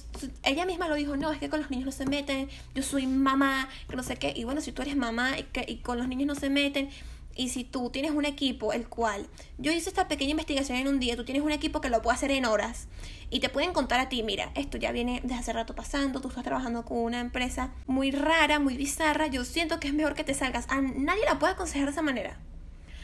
ella 0.45 0.64
misma 0.64 0.87
lo 0.87 0.95
dijo, 0.95 1.16
no, 1.16 1.33
es 1.33 1.40
que 1.40 1.49
con 1.51 1.59
los 1.59 1.71
niños 1.71 1.87
no 1.87 1.90
se 1.90 2.07
meten, 2.07 2.49
yo 2.73 2.85
soy 2.85 3.05
mamá, 3.05 3.69
que 3.88 3.97
no 3.97 4.05
sé 4.05 4.14
qué, 4.14 4.33
y 4.37 4.45
bueno, 4.45 4.61
si 4.61 4.71
tú 4.71 4.83
eres 4.83 4.97
mamá 4.97 5.37
y, 5.40 5.43
que, 5.43 5.64
y 5.66 5.79
con 5.79 5.99
los 5.99 6.07
niños 6.07 6.29
no 6.29 6.37
se 6.37 6.51
meten, 6.51 6.88
y 7.37 7.49
si 7.51 7.64
tú 7.64 7.90
tienes 7.90 8.11
un 8.11 8.25
equipo, 8.25 8.73
el 8.73 8.88
cual 8.88 9.27
yo 9.59 9.73
hice 9.73 9.88
esta 9.88 10.09
pequeña 10.09 10.33
investigación 10.33 10.79
en 10.79 10.88
un 10.88 11.01
día, 11.01 11.16
tú 11.16 11.25
tienes 11.25 11.43
un 11.43 11.53
equipo 11.53 11.81
que 11.81 11.88
lo 11.88 12.03
puede 12.03 12.16
hacer 12.16 12.31
en 12.31 12.45
horas 12.45 12.88
y 13.31 13.40
te 13.40 13.49
pueden 13.49 13.73
contar 13.73 14.01
a 14.01 14.09
ti, 14.09 14.23
mira, 14.23 14.51
esto 14.55 14.77
ya 14.77 14.93
viene 14.93 15.21
desde 15.23 15.37
hace 15.37 15.53
rato 15.53 15.75
pasando, 15.75 16.21
tú 16.21 16.29
estás 16.29 16.45
trabajando 16.45 16.85
con 16.85 16.99
una 16.99 17.21
empresa 17.21 17.73
muy 17.87 18.11
rara, 18.11 18.59
muy 18.59 18.77
bizarra, 18.77 19.29
yo 19.29 19.45
siento 19.45 19.79
que 19.79 19.88
es 19.88 19.95
mejor 19.95 20.14
que 20.14 20.25
te 20.25 20.35
salgas. 20.35 20.66
A 20.69 20.81
nadie 20.81 21.25
la 21.25 21.38
puede 21.38 21.53
aconsejar 21.53 21.87
de 21.87 21.93
esa 21.93 22.03
manera. 22.03 22.38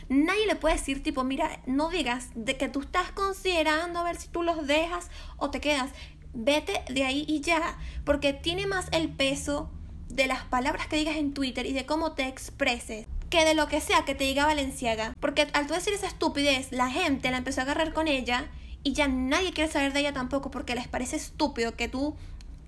Nadie 0.09 0.47
le 0.47 0.57
puede 0.57 0.77
decir 0.77 1.03
tipo, 1.03 1.25
mira, 1.25 1.61
no 1.67 1.91
digas 1.91 2.31
de 2.35 2.57
que 2.57 2.69
tú 2.69 2.81
estás 2.81 3.11
considerando 3.13 4.01
a 4.01 4.05
ver 4.05 4.17
si 4.17 4.29
tú 4.29 4.43
los 4.43 4.67
dejas 4.67 5.11
o 5.37 5.51
te 5.51 5.61
quedas. 5.61 5.91
Vete 6.35 6.83
de 6.93 7.05
ahí 7.05 7.25
y 7.29 7.41
ya, 7.41 7.79
porque 8.05 8.33
tiene 8.33 8.67
más 8.67 8.89
el 8.93 9.09
peso 9.09 9.71
de 10.09 10.27
las 10.27 10.45
palabras 10.45 10.87
que 10.87 10.97
digas 10.97 11.17
en 11.17 11.35
Twitter 11.35 11.67
y 11.67 11.73
de 11.73 11.87
cómo 11.87 12.13
te 12.13 12.29
expreses 12.29 13.07
que 13.31 13.45
de 13.45 13.55
lo 13.55 13.69
que 13.69 13.81
sea 13.81 14.05
que 14.05 14.15
te 14.15 14.25
diga 14.25 14.47
Valenciaga. 14.47 15.15
Porque 15.21 15.47
al 15.53 15.67
tú 15.67 15.75
decir 15.75 15.93
esa 15.93 16.07
estupidez, 16.07 16.73
la 16.73 16.91
gente 16.91 17.31
la 17.31 17.39
empezó 17.39 17.61
a 17.61 17.65
agarrar 17.65 17.93
con 17.93 18.09
ella 18.09 18.47
y 18.83 18.93
ya 18.93 19.09
nadie 19.09 19.53
quiere 19.53 19.71
saber 19.71 19.93
de 19.93 20.01
ella 20.01 20.13
tampoco 20.13 20.51
porque 20.51 20.75
les 20.75 20.89
parece 20.89 21.17
estúpido 21.17 21.75
que 21.75 21.89
tú 21.89 22.17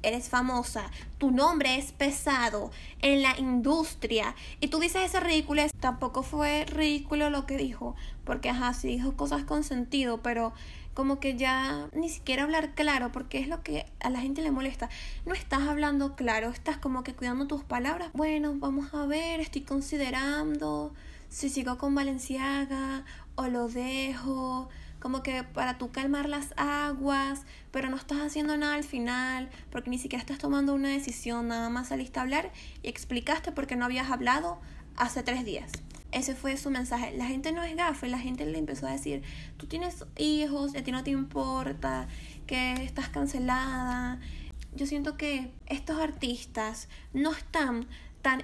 eres 0.03 0.29
famosa, 0.29 0.91
tu 1.19 1.31
nombre 1.31 1.77
es 1.77 1.93
pesado 1.93 2.71
en 3.01 3.23
la 3.23 3.39
industria 3.39 4.35
y 4.61 4.69
tú 4.69 4.79
dices 4.79 5.03
ese 5.05 5.21
ridículo, 5.21 5.63
tampoco 5.81 6.23
fue 6.23 6.65
ridículo 6.65 7.31
lo 7.31 7.47
que 7.47 7.57
dijo, 7.57 7.97
porque 8.25 8.51
ajá, 8.51 8.75
sí 8.75 8.89
dijo 8.89 9.17
cosas 9.17 9.45
con 9.45 9.65
sentido, 9.65 10.23
pero 10.23 10.53
como 10.99 11.21
que 11.21 11.37
ya 11.37 11.89
ni 11.93 12.09
siquiera 12.09 12.43
hablar 12.43 12.75
claro, 12.75 13.13
porque 13.13 13.39
es 13.39 13.47
lo 13.47 13.63
que 13.63 13.87
a 14.01 14.11
la 14.11 14.21
gente 14.21 14.43
le 14.43 14.51
molesta. 14.51 14.89
No 15.27 15.33
estás 15.33 15.69
hablando 15.69 16.17
claro, 16.17 16.51
estás 16.51 16.77
como 16.77 17.05
que 17.05 17.15
cuidando 17.15 17.47
tus 17.47 17.63
palabras. 17.63 18.11
Bueno, 18.15 18.55
vamos 18.57 18.93
a 18.93 19.07
ver, 19.07 19.39
estoy 19.39 19.63
considerando 19.63 20.93
si 21.29 21.51
sigo 21.51 21.79
con 21.79 21.95
Valenciaga 21.95 23.05
o 23.37 23.47
lo 23.47 23.69
dejo 23.69 24.71
como 25.01 25.23
que 25.23 25.45
para 25.45 25.79
tú 25.79 25.91
calmar 25.91 26.29
las 26.29 26.53
aguas, 26.57 27.43
pero 27.71 27.89
no 27.89 27.97
estás 27.97 28.19
haciendo 28.19 28.57
nada 28.57 28.75
al 28.75 28.85
final, 28.85 29.49
porque 29.71 29.91
ni 29.91 29.99
siquiera 29.99 30.21
estás 30.21 30.39
tomando 30.39 30.75
una 30.75 30.89
decisión, 30.89 31.49
nada 31.49 31.69
más 31.71 31.89
saliste 31.89 32.19
a 32.19 32.23
hablar 32.23 32.53
y 32.83 32.89
explicaste 32.89 33.53
porque 33.53 33.77
no 33.77 33.85
habías 33.85 34.11
hablado 34.11 34.61
hace 34.97 35.23
tres 35.23 35.45
días. 35.45 35.73
Ese 36.11 36.35
fue 36.35 36.57
su 36.57 36.71
mensaje. 36.71 37.15
La 37.17 37.27
gente 37.27 37.53
no 37.53 37.63
es 37.63 37.77
gafe, 37.77 38.09
la 38.09 38.19
gente 38.19 38.47
le 38.47 38.59
empezó 38.59 38.87
a 38.87 38.93
decir, 38.93 39.23
tú 39.57 39.67
tienes 39.67 40.05
hijos, 40.17 40.75
a 40.75 40.83
ti 40.83 40.91
no 40.91 41.05
te 41.05 41.11
importa, 41.11 42.09
que 42.47 42.73
estás 42.83 43.09
cancelada. 43.11 44.19
Yo 44.75 44.87
siento 44.87 45.17
que 45.17 45.53
estos 45.67 45.99
artistas 45.99 46.89
no 47.13 47.33
están 47.33 47.87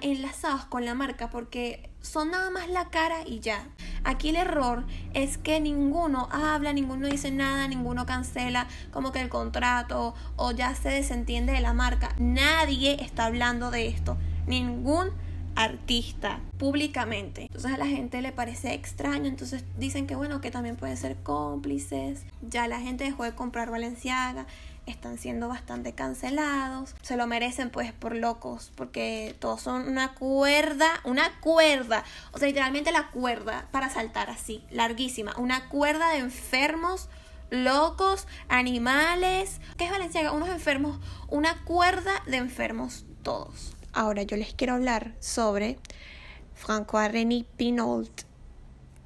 enlazados 0.01 0.65
con 0.65 0.85
la 0.85 0.93
marca 0.93 1.29
porque 1.29 1.89
son 2.01 2.31
nada 2.31 2.49
más 2.49 2.69
la 2.69 2.89
cara 2.89 3.17
y 3.25 3.39
ya. 3.39 3.67
Aquí 4.03 4.29
el 4.29 4.35
error 4.35 4.85
es 5.13 5.37
que 5.37 5.59
ninguno 5.59 6.29
habla, 6.31 6.73
ninguno 6.73 7.07
dice 7.07 7.31
nada, 7.31 7.67
ninguno 7.67 8.05
cancela 8.05 8.67
como 8.91 9.11
que 9.11 9.21
el 9.21 9.29
contrato 9.29 10.13
o 10.35 10.51
ya 10.51 10.75
se 10.75 10.89
desentiende 10.89 11.53
de 11.53 11.61
la 11.61 11.73
marca. 11.73 12.09
Nadie 12.19 12.97
está 13.01 13.25
hablando 13.25 13.71
de 13.71 13.87
esto. 13.87 14.17
Ningún 14.45 15.09
artista 15.55 16.41
públicamente. 16.57 17.43
Entonces 17.43 17.71
a 17.71 17.77
la 17.77 17.87
gente 17.87 18.21
le 18.21 18.31
parece 18.31 18.73
extraño, 18.73 19.25
entonces 19.25 19.63
dicen 19.77 20.05
que 20.05 20.15
bueno, 20.15 20.41
que 20.41 20.51
también 20.51 20.75
pueden 20.75 20.97
ser 20.97 21.15
cómplices. 21.17 22.23
Ya 22.41 22.67
la 22.67 22.79
gente 22.79 23.05
dejó 23.05 23.23
de 23.23 23.33
comprar 23.33 23.71
Valenciaga, 23.71 24.45
están 24.85 25.17
siendo 25.17 25.47
bastante 25.47 25.93
cancelados. 25.93 26.95
Se 27.01 27.17
lo 27.17 27.27
merecen 27.27 27.69
pues 27.69 27.91
por 27.93 28.15
locos, 28.15 28.71
porque 28.75 29.35
todos 29.39 29.61
son 29.61 29.87
una 29.87 30.13
cuerda, 30.13 30.87
una 31.03 31.39
cuerda, 31.39 32.03
o 32.31 32.37
sea, 32.37 32.47
literalmente 32.47 32.91
la 32.91 33.09
cuerda 33.11 33.67
para 33.71 33.89
saltar 33.89 34.29
así, 34.29 34.63
larguísima, 34.69 35.33
una 35.37 35.69
cuerda 35.69 36.09
de 36.11 36.19
enfermos 36.19 37.09
locos, 37.49 38.27
animales. 38.47 39.61
¿Qué 39.77 39.85
es 39.85 39.91
Valenciaga? 39.91 40.31
Unos 40.31 40.49
enfermos, 40.49 40.99
una 41.29 41.63
cuerda 41.63 42.11
de 42.27 42.37
enfermos 42.37 43.05
todos. 43.23 43.75
Ahora 43.93 44.23
yo 44.23 44.35
les 44.37 44.53
quiero 44.53 44.73
hablar 44.73 45.13
sobre 45.19 45.77
François 46.55 47.09
René 47.09 47.45
Pinault. 47.57 48.23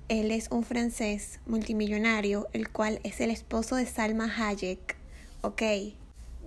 Él 0.08 0.32
es 0.32 0.48
un 0.50 0.64
francés 0.64 1.40
multimillonario, 1.46 2.48
el 2.54 2.70
cual 2.70 3.00
es 3.04 3.22
el 3.22 3.30
esposo 3.30 3.76
de 3.76 3.86
Salma 3.86 4.26
Hayek 4.26 4.99
ok, 5.42 5.62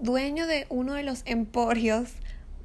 dueño 0.01 0.47
de 0.47 0.67
uno 0.69 0.95
de 0.95 1.03
los 1.03 1.23
emporios 1.25 2.11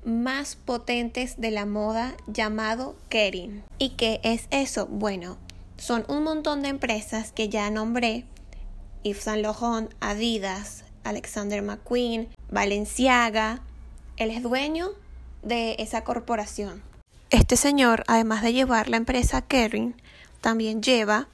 más 0.03 0.55
potentes 0.55 1.39
de 1.39 1.51
la 1.51 1.65
moda 1.65 2.15
llamado 2.27 2.95
Kering. 3.09 3.63
¿Y 3.77 3.89
qué 3.91 4.19
es 4.23 4.47
eso? 4.51 4.87
Bueno, 4.87 5.37
son 5.77 6.05
un 6.07 6.23
montón 6.23 6.61
de 6.61 6.69
empresas 6.69 7.31
que 7.31 7.49
ya 7.49 7.69
nombré. 7.69 8.25
Yves 9.03 9.23
Saint 9.23 9.43
Laurent, 9.43 9.93
Adidas, 9.99 10.83
Alexander 11.03 11.61
McQueen, 11.61 12.29
Balenciaga. 12.49 13.61
Él 14.17 14.31
es 14.31 14.41
dueño 14.41 14.89
de 15.43 15.75
esa 15.79 16.03
corporación. 16.03 16.81
Este 17.29 17.57
señor, 17.57 18.03
además 18.07 18.41
de 18.41 18.53
llevar 18.53 18.89
la 18.89 18.97
empresa 18.97 19.41
Kering, 19.41 19.95
también 20.41 20.81
lleva 20.81 21.27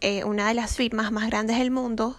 eh, 0.00 0.24
una 0.24 0.48
de 0.48 0.54
las 0.54 0.74
firmas 0.74 1.12
más 1.12 1.28
grandes 1.28 1.58
del 1.58 1.70
mundo, 1.70 2.16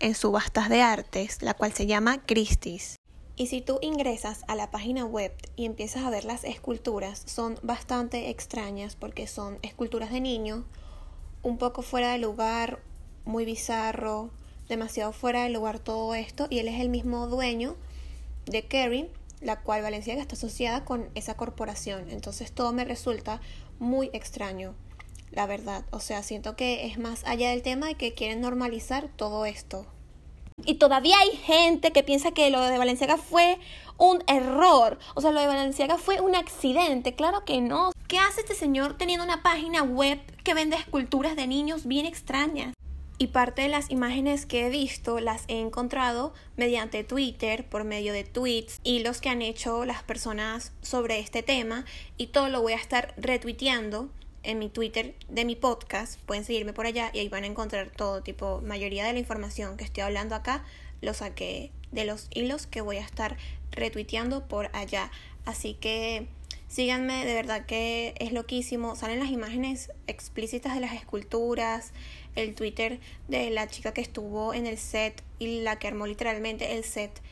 en 0.00 0.14
subastas 0.14 0.68
de 0.68 0.82
artes, 0.82 1.42
la 1.42 1.54
cual 1.54 1.72
se 1.72 1.86
llama 1.86 2.22
Christie's. 2.26 2.96
Y 3.36 3.48
si 3.48 3.60
tú 3.60 3.78
ingresas 3.82 4.44
a 4.46 4.54
la 4.54 4.70
página 4.70 5.04
web 5.04 5.32
y 5.56 5.64
empiezas 5.64 6.04
a 6.04 6.10
ver 6.10 6.24
las 6.24 6.44
esculturas, 6.44 7.22
son 7.26 7.58
bastante 7.62 8.30
extrañas 8.30 8.94
porque 8.94 9.26
son 9.26 9.58
esculturas 9.62 10.12
de 10.12 10.20
niños, 10.20 10.64
un 11.42 11.58
poco 11.58 11.82
fuera 11.82 12.12
de 12.12 12.18
lugar, 12.18 12.80
muy 13.24 13.44
bizarro, 13.44 14.30
demasiado 14.68 15.12
fuera 15.12 15.42
de 15.42 15.50
lugar 15.50 15.78
todo 15.78 16.14
esto, 16.14 16.46
y 16.48 16.60
él 16.60 16.68
es 16.68 16.80
el 16.80 16.88
mismo 16.88 17.26
dueño 17.26 17.76
de 18.46 18.66
Kerry, 18.66 19.10
la 19.40 19.60
cual 19.60 19.82
Valenciaga 19.82 20.22
está 20.22 20.36
asociada 20.36 20.84
con 20.84 21.10
esa 21.14 21.36
corporación. 21.36 22.10
Entonces 22.10 22.52
todo 22.52 22.72
me 22.72 22.84
resulta 22.84 23.40
muy 23.78 24.10
extraño 24.12 24.74
la 25.34 25.46
verdad. 25.46 25.84
O 25.90 26.00
sea, 26.00 26.22
siento 26.22 26.56
que 26.56 26.86
es 26.86 26.98
más 26.98 27.24
allá 27.24 27.50
del 27.50 27.62
tema 27.62 27.90
y 27.90 27.94
que 27.94 28.14
quieren 28.14 28.40
normalizar 28.40 29.08
todo 29.16 29.46
esto. 29.46 29.86
Y 30.64 30.74
todavía 30.74 31.18
hay 31.18 31.36
gente 31.36 31.90
que 31.90 32.04
piensa 32.04 32.30
que 32.30 32.50
lo 32.50 32.60
de 32.60 32.78
Valenciaga 32.78 33.16
fue 33.16 33.58
un 33.98 34.22
error. 34.28 34.98
O 35.14 35.20
sea, 35.20 35.32
lo 35.32 35.40
de 35.40 35.48
Valenciaga 35.48 35.98
fue 35.98 36.20
un 36.20 36.36
accidente. 36.36 37.14
Claro 37.14 37.44
que 37.44 37.60
no. 37.60 37.90
¿Qué 38.06 38.18
hace 38.18 38.42
este 38.42 38.54
señor 38.54 38.96
teniendo 38.96 39.24
una 39.24 39.42
página 39.42 39.82
web 39.82 40.20
que 40.44 40.54
vende 40.54 40.76
esculturas 40.76 41.34
de 41.34 41.48
niños 41.48 41.86
bien 41.86 42.06
extrañas? 42.06 42.72
Y 43.18 43.28
parte 43.28 43.62
de 43.62 43.68
las 43.68 43.90
imágenes 43.90 44.44
que 44.44 44.66
he 44.66 44.70
visto 44.70 45.20
las 45.20 45.44
he 45.48 45.60
encontrado 45.60 46.34
mediante 46.56 47.04
Twitter, 47.04 47.68
por 47.68 47.84
medio 47.84 48.12
de 48.12 48.24
tweets 48.24 48.80
y 48.82 49.00
los 49.00 49.20
que 49.20 49.30
han 49.30 49.40
hecho 49.40 49.84
las 49.84 50.02
personas 50.02 50.72
sobre 50.82 51.18
este 51.18 51.42
tema. 51.42 51.84
Y 52.16 52.28
todo 52.28 52.48
lo 52.48 52.62
voy 52.62 52.74
a 52.74 52.76
estar 52.76 53.14
retuiteando 53.16 54.08
en 54.44 54.58
mi 54.58 54.68
Twitter 54.68 55.14
de 55.28 55.44
mi 55.44 55.56
podcast, 55.56 56.20
pueden 56.20 56.44
seguirme 56.44 56.72
por 56.72 56.86
allá 56.86 57.10
y 57.12 57.18
ahí 57.18 57.28
van 57.28 57.44
a 57.44 57.48
encontrar 57.48 57.90
todo 57.90 58.22
tipo, 58.22 58.60
mayoría 58.62 59.04
de 59.04 59.12
la 59.12 59.18
información 59.18 59.76
que 59.76 59.84
estoy 59.84 60.02
hablando 60.02 60.34
acá, 60.34 60.64
lo 61.00 61.14
saqué 61.14 61.72
de 61.92 62.04
los 62.04 62.28
hilos 62.32 62.66
que 62.66 62.80
voy 62.80 62.96
a 62.96 63.02
estar 63.02 63.36
retuiteando 63.72 64.46
por 64.46 64.70
allá. 64.74 65.10
Así 65.44 65.74
que 65.74 66.26
síganme, 66.68 67.24
de 67.24 67.34
verdad 67.34 67.66
que 67.66 68.14
es 68.18 68.32
loquísimo. 68.32 68.96
Salen 68.96 69.18
las 69.18 69.30
imágenes 69.30 69.90
explícitas 70.06 70.74
de 70.74 70.80
las 70.80 70.92
esculturas, 70.94 71.92
el 72.34 72.54
Twitter 72.54 73.00
de 73.28 73.50
la 73.50 73.68
chica 73.68 73.92
que 73.92 74.00
estuvo 74.00 74.54
en 74.54 74.66
el 74.66 74.78
set 74.78 75.22
y 75.38 75.60
la 75.60 75.78
que 75.78 75.88
armó 75.88 76.06
literalmente 76.06 76.76
el 76.76 76.84
set 76.84 77.22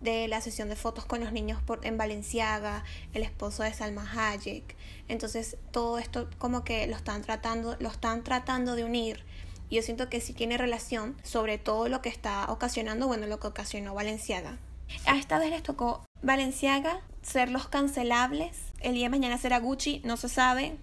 de 0.00 0.28
la 0.28 0.40
sesión 0.40 0.68
de 0.68 0.76
fotos 0.76 1.04
con 1.04 1.20
los 1.20 1.32
niños 1.32 1.62
por, 1.62 1.84
en 1.84 1.98
Valenciaga, 1.98 2.84
el 3.12 3.22
esposo 3.22 3.62
de 3.62 3.72
Salma 3.72 4.08
Hayek. 4.10 4.76
Entonces, 5.08 5.56
todo 5.72 5.98
esto 5.98 6.28
como 6.38 6.64
que 6.64 6.86
lo 6.86 6.96
están 6.96 7.22
tratando, 7.22 7.76
lo 7.80 7.88
están 7.88 8.24
tratando 8.24 8.74
de 8.76 8.84
unir. 8.84 9.24
Y 9.68 9.76
yo 9.76 9.82
siento 9.82 10.08
que 10.08 10.20
sí 10.20 10.32
tiene 10.32 10.58
relación 10.58 11.16
sobre 11.22 11.58
todo 11.58 11.88
lo 11.88 12.02
que 12.02 12.08
está 12.08 12.46
ocasionando, 12.50 13.06
bueno, 13.06 13.26
lo 13.26 13.38
que 13.38 13.48
ocasionó 13.48 13.94
Valenciaga. 13.94 14.58
A 15.06 15.16
esta 15.16 15.38
vez 15.38 15.50
les 15.50 15.62
tocó 15.62 16.04
Valenciaga 16.22 17.00
ser 17.22 17.50
los 17.50 17.68
cancelables. 17.68 18.58
El 18.80 18.94
día 18.94 19.04
de 19.04 19.10
mañana 19.10 19.38
será 19.38 19.60
Gucci, 19.60 20.00
no 20.04 20.16
se 20.16 20.28
sabe, 20.28 20.76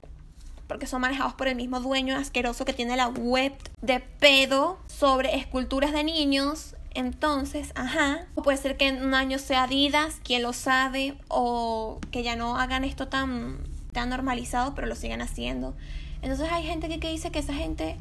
porque 0.68 0.88
son 0.88 1.02
manejados 1.02 1.34
por 1.34 1.48
el 1.48 1.56
mismo 1.56 1.80
dueño 1.80 2.16
asqueroso 2.16 2.64
que 2.64 2.74
tiene 2.74 2.96
la 2.96 3.08
web 3.08 3.54
de 3.82 4.00
pedo 4.00 4.80
sobre 4.88 5.36
esculturas 5.36 5.92
de 5.92 6.04
niños 6.04 6.76
entonces, 6.98 7.74
ajá, 7.76 8.26
puede 8.44 8.58
ser 8.58 8.76
que 8.76 8.88
en 8.88 9.06
un 9.06 9.14
año 9.14 9.38
sea 9.38 9.66
Adidas, 9.66 10.20
quien 10.24 10.42
lo 10.42 10.52
sabe, 10.52 11.16
o 11.28 12.00
que 12.10 12.24
ya 12.24 12.36
no 12.36 12.58
hagan 12.58 12.84
esto 12.84 13.08
tan, 13.08 13.60
tan 13.94 14.10
normalizado, 14.10 14.74
pero 14.74 14.88
lo 14.88 14.96
sigan 14.96 15.22
haciendo. 15.22 15.76
Entonces 16.24 16.52
hay 16.52 16.64
gente 16.64 16.90
que, 16.90 17.00
que 17.00 17.12
dice 17.12 17.30
que 17.30 17.38
esa 17.38 17.54
gente 17.54 17.98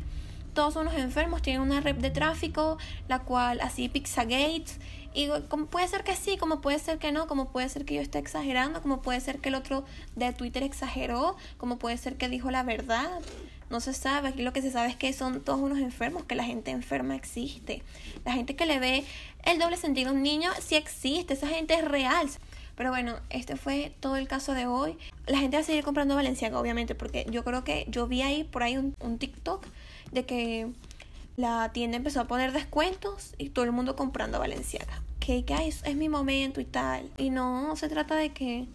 todos 0.55 0.73
son 0.73 0.89
unos 0.89 0.99
enfermos, 0.99 1.43
tienen 1.43 1.61
una 1.61 1.83
red 1.83 1.97
de 1.97 2.09
tráfico, 2.09 2.79
la 3.07 3.19
cual 3.19 3.61
así 3.61 3.91
Pixagate. 3.91 4.73
Y 5.13 5.29
como 5.51 5.67
puede 5.67 5.87
ser 5.89 6.03
que 6.03 6.17
sí, 6.17 6.39
como 6.39 6.63
puede 6.63 6.79
ser 6.79 6.99
que 6.99 7.13
no, 7.13 7.27
como 7.27 7.51
puede 7.51 7.69
ser 7.69 7.85
que 7.85 7.97
yo 7.97 8.01
esté 8.01 8.19
exagerando, 8.19 8.81
como 8.81 9.03
puede 9.03 9.21
ser 9.21 9.41
que 9.41 9.51
el 9.51 9.57
otro 9.57 9.85
de 10.15 10.33
Twitter 10.33 10.63
exageró, 10.63 11.37
como 11.59 11.77
puede 11.77 11.99
ser 11.99 12.17
que 12.17 12.31
dijo 12.31 12.51
la 12.51 12.63
verdad. 12.63 13.11
No 13.69 13.81
se 13.81 13.93
sabe, 13.93 14.29
aquí 14.29 14.43
lo 14.43 14.53
que 14.53 14.63
se 14.63 14.71
sabe 14.71 14.89
es 14.89 14.97
que 14.97 15.13
son 15.13 15.41
todos 15.41 15.61
unos 15.61 15.79
enfermos, 15.79 16.25
que 16.25 16.35
la 16.35 16.45
gente 16.45 16.71
enferma 16.71 17.17
existe. 17.17 17.83
La 18.25 18.33
gente 18.33 18.55
que 18.55 18.67
le 18.67 18.79
ve 18.79 19.05
el 19.45 19.59
doble 19.59 19.77
sentido 19.77 20.11
a 20.11 20.13
un 20.13 20.23
niño 20.23 20.51
sí 20.61 20.77
existe, 20.77 21.35
esa 21.35 21.49
gente 21.49 21.75
es 21.75 21.85
real. 21.85 22.29
Pero 22.77 22.91
bueno, 22.91 23.17
este 23.31 23.57
fue 23.57 23.93
todo 24.01 24.17
el 24.17 24.29
caso 24.29 24.53
de 24.53 24.67
hoy. 24.67 24.99
La 25.27 25.39
gente 25.39 25.57
va 25.57 25.63
a 25.63 25.65
seguir 25.65 25.83
comprando 25.83 26.15
Valenciaga, 26.15 26.61
obviamente, 26.61 26.95
porque 26.95 27.27
yo 27.31 27.43
creo 27.43 27.65
que 27.65 27.87
yo 27.89 28.07
vi 28.07 28.23
ahí 28.23 28.45
por 28.45 28.63
ahí 28.63 28.77
un, 28.77 28.95
un 29.01 29.19
TikTok 29.19 29.67
de 30.13 30.27
que 30.27 30.69
la 31.37 31.71
tienda 31.73 31.97
empezó 31.97 32.21
a 32.21 32.27
poner 32.27 32.53
descuentos 32.53 33.35
y 33.39 33.51
todo 33.51 33.65
el 33.65 33.73
mundo 33.73 33.97
comprando 33.97 34.39
Valenciaga. 34.39 35.03
Que, 35.21 35.45
que 35.45 35.55
es, 35.67 35.83
es 35.85 35.97
mi 35.97 36.09
momento 36.09 36.61
y 36.61 36.65
tal. 36.65 37.11
Y 37.17 37.31
no 37.31 37.75
se 37.77 37.89
trata 37.89 38.15
de 38.15 38.33
que 38.33 38.67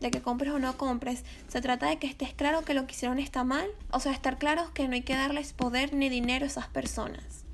de 0.00 0.10
que 0.10 0.20
compres 0.20 0.52
o 0.52 0.58
no 0.58 0.76
compres. 0.76 1.24
Se 1.48 1.60
trata 1.60 1.86
de 1.86 1.98
que 1.98 2.06
estés 2.06 2.32
claro 2.32 2.62
que 2.62 2.74
lo 2.74 2.86
que 2.86 2.94
hicieron 2.94 3.18
está 3.18 3.44
mal. 3.44 3.68
O 3.90 4.00
sea, 4.00 4.12
estar 4.12 4.38
claros 4.38 4.70
que 4.70 4.88
no 4.88 4.94
hay 4.94 5.02
que 5.02 5.14
darles 5.14 5.52
poder 5.52 5.94
ni 5.94 6.08
dinero 6.08 6.44
a 6.44 6.48
esas 6.48 6.68
personas. 6.68 7.44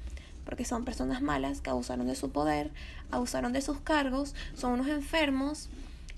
Porque 0.45 0.65
son 0.65 0.85
personas 0.85 1.23
malas 1.23 1.61
que 1.61 1.71
abusaron 1.71 2.07
de 2.07 2.17
su 2.17 2.31
poder, 2.31 2.73
abusaron 3.11 3.53
de 3.53 3.63
sus 3.63 3.81
cargos, 3.81 4.35
son 4.55 4.73
unos 4.73 4.89
enfermos 4.89 5.69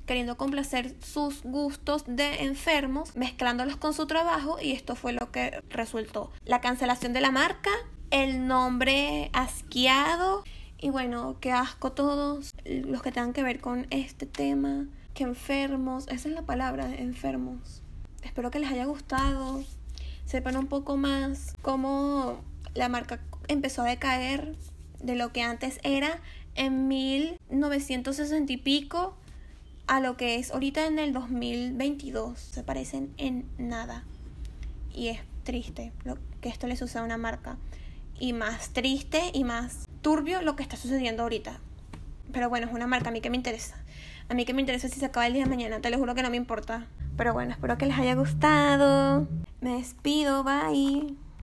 queriendo 0.07 0.37
complacer 0.37 0.95
sus 1.03 1.43
gustos 1.43 2.05
de 2.07 2.45
enfermos, 2.45 3.17
mezclándolos 3.17 3.77
con 3.77 3.95
su 3.95 4.07
trabajo 4.07 4.59
y 4.61 4.73
esto 4.73 4.97
fue 4.97 5.13
lo 5.13 5.31
que 5.31 5.63
resultó. 5.71 6.31
La 6.45 6.61
cancelación 6.61 7.13
de 7.13 7.21
la 7.21 7.31
marca, 7.31 7.71
el 8.11 8.47
nombre 8.47 9.31
asqueado 9.33 10.45
y 10.79 10.91
bueno, 10.91 11.37
qué 11.41 11.53
asco 11.53 11.93
todos 11.93 12.55
los 12.65 13.03
que 13.03 13.13
tengan 13.13 13.33
que 13.33 13.43
ver 13.43 13.61
con 13.61 13.87
este 13.91 14.27
tema, 14.27 14.87
que 15.15 15.23
enfermos, 15.23 16.07
esa 16.09 16.29
es 16.29 16.35
la 16.35 16.43
palabra, 16.43 16.93
enfermos. 16.95 17.83
Espero 18.23 18.51
que 18.51 18.59
les 18.59 18.71
haya 18.71 18.85
gustado, 18.85 19.63
sepan 20.27 20.57
un 20.57 20.67
poco 20.67 20.97
más 20.97 21.55
cómo 21.63 22.41
la 22.75 22.89
marca 22.89 23.21
empezó 23.49 23.83
a 23.83 23.87
decaer 23.87 24.57
de 25.01 25.15
lo 25.15 25.33
que 25.33 25.43
antes 25.43 25.79
era 25.83 26.21
en 26.55 26.89
1960 26.89 28.53
y 28.53 28.57
pico 28.57 29.17
a 29.87 30.01
lo 30.01 30.17
que 30.17 30.37
es 30.37 30.51
ahorita 30.51 30.87
en 30.87 30.99
el 30.99 31.13
2022. 31.13 32.39
Se 32.39 32.63
parecen 32.63 33.13
en 33.17 33.47
nada. 33.59 34.05
Y 34.93 35.09
es 35.09 35.21
triste 35.45 35.93
lo 36.05 36.17
que 36.41 36.49
esto 36.49 36.67
le 36.67 36.77
suceda 36.77 37.03
a 37.03 37.05
una 37.05 37.19
marca. 37.19 37.59
Y 38.19 38.33
más 38.33 38.71
triste 38.71 39.31
y 39.33 39.45
más 39.45 39.89
turbio 40.03 40.41
lo 40.43 40.57
que 40.57 40.63
está 40.63 40.77
sucediendo 40.77 41.23
ahorita. 41.23 41.61
Pero 42.33 42.49
bueno, 42.49 42.67
es 42.67 42.73
una 42.73 42.87
marca 42.87 43.11
a 43.11 43.13
mí 43.13 43.21
que 43.21 43.31
me 43.31 43.37
interesa. 43.37 43.77
A 44.29 44.35
mí 44.35 44.45
que 44.45 44.55
me 44.55 44.61
interesa 44.61 44.89
si 44.89 44.99
se 44.99 45.07
acaba 45.07 45.27
el 45.27 45.35
día 45.35 45.45
de 45.45 45.51
mañana. 45.51 45.81
Te 45.81 45.91
lo 45.91 45.99
juro 45.99 46.15
que 46.15 46.23
no 46.23 46.31
me 46.31 46.37
importa. 46.37 46.87
Pero 47.17 47.33
bueno, 47.33 47.53
espero 47.53 47.79
que 47.79 47.87
les 47.87 47.99
haya 47.99 48.15
gustado. 48.15 49.29
Me 49.61 49.77
despido. 49.77 50.45
Bye. 50.45 51.17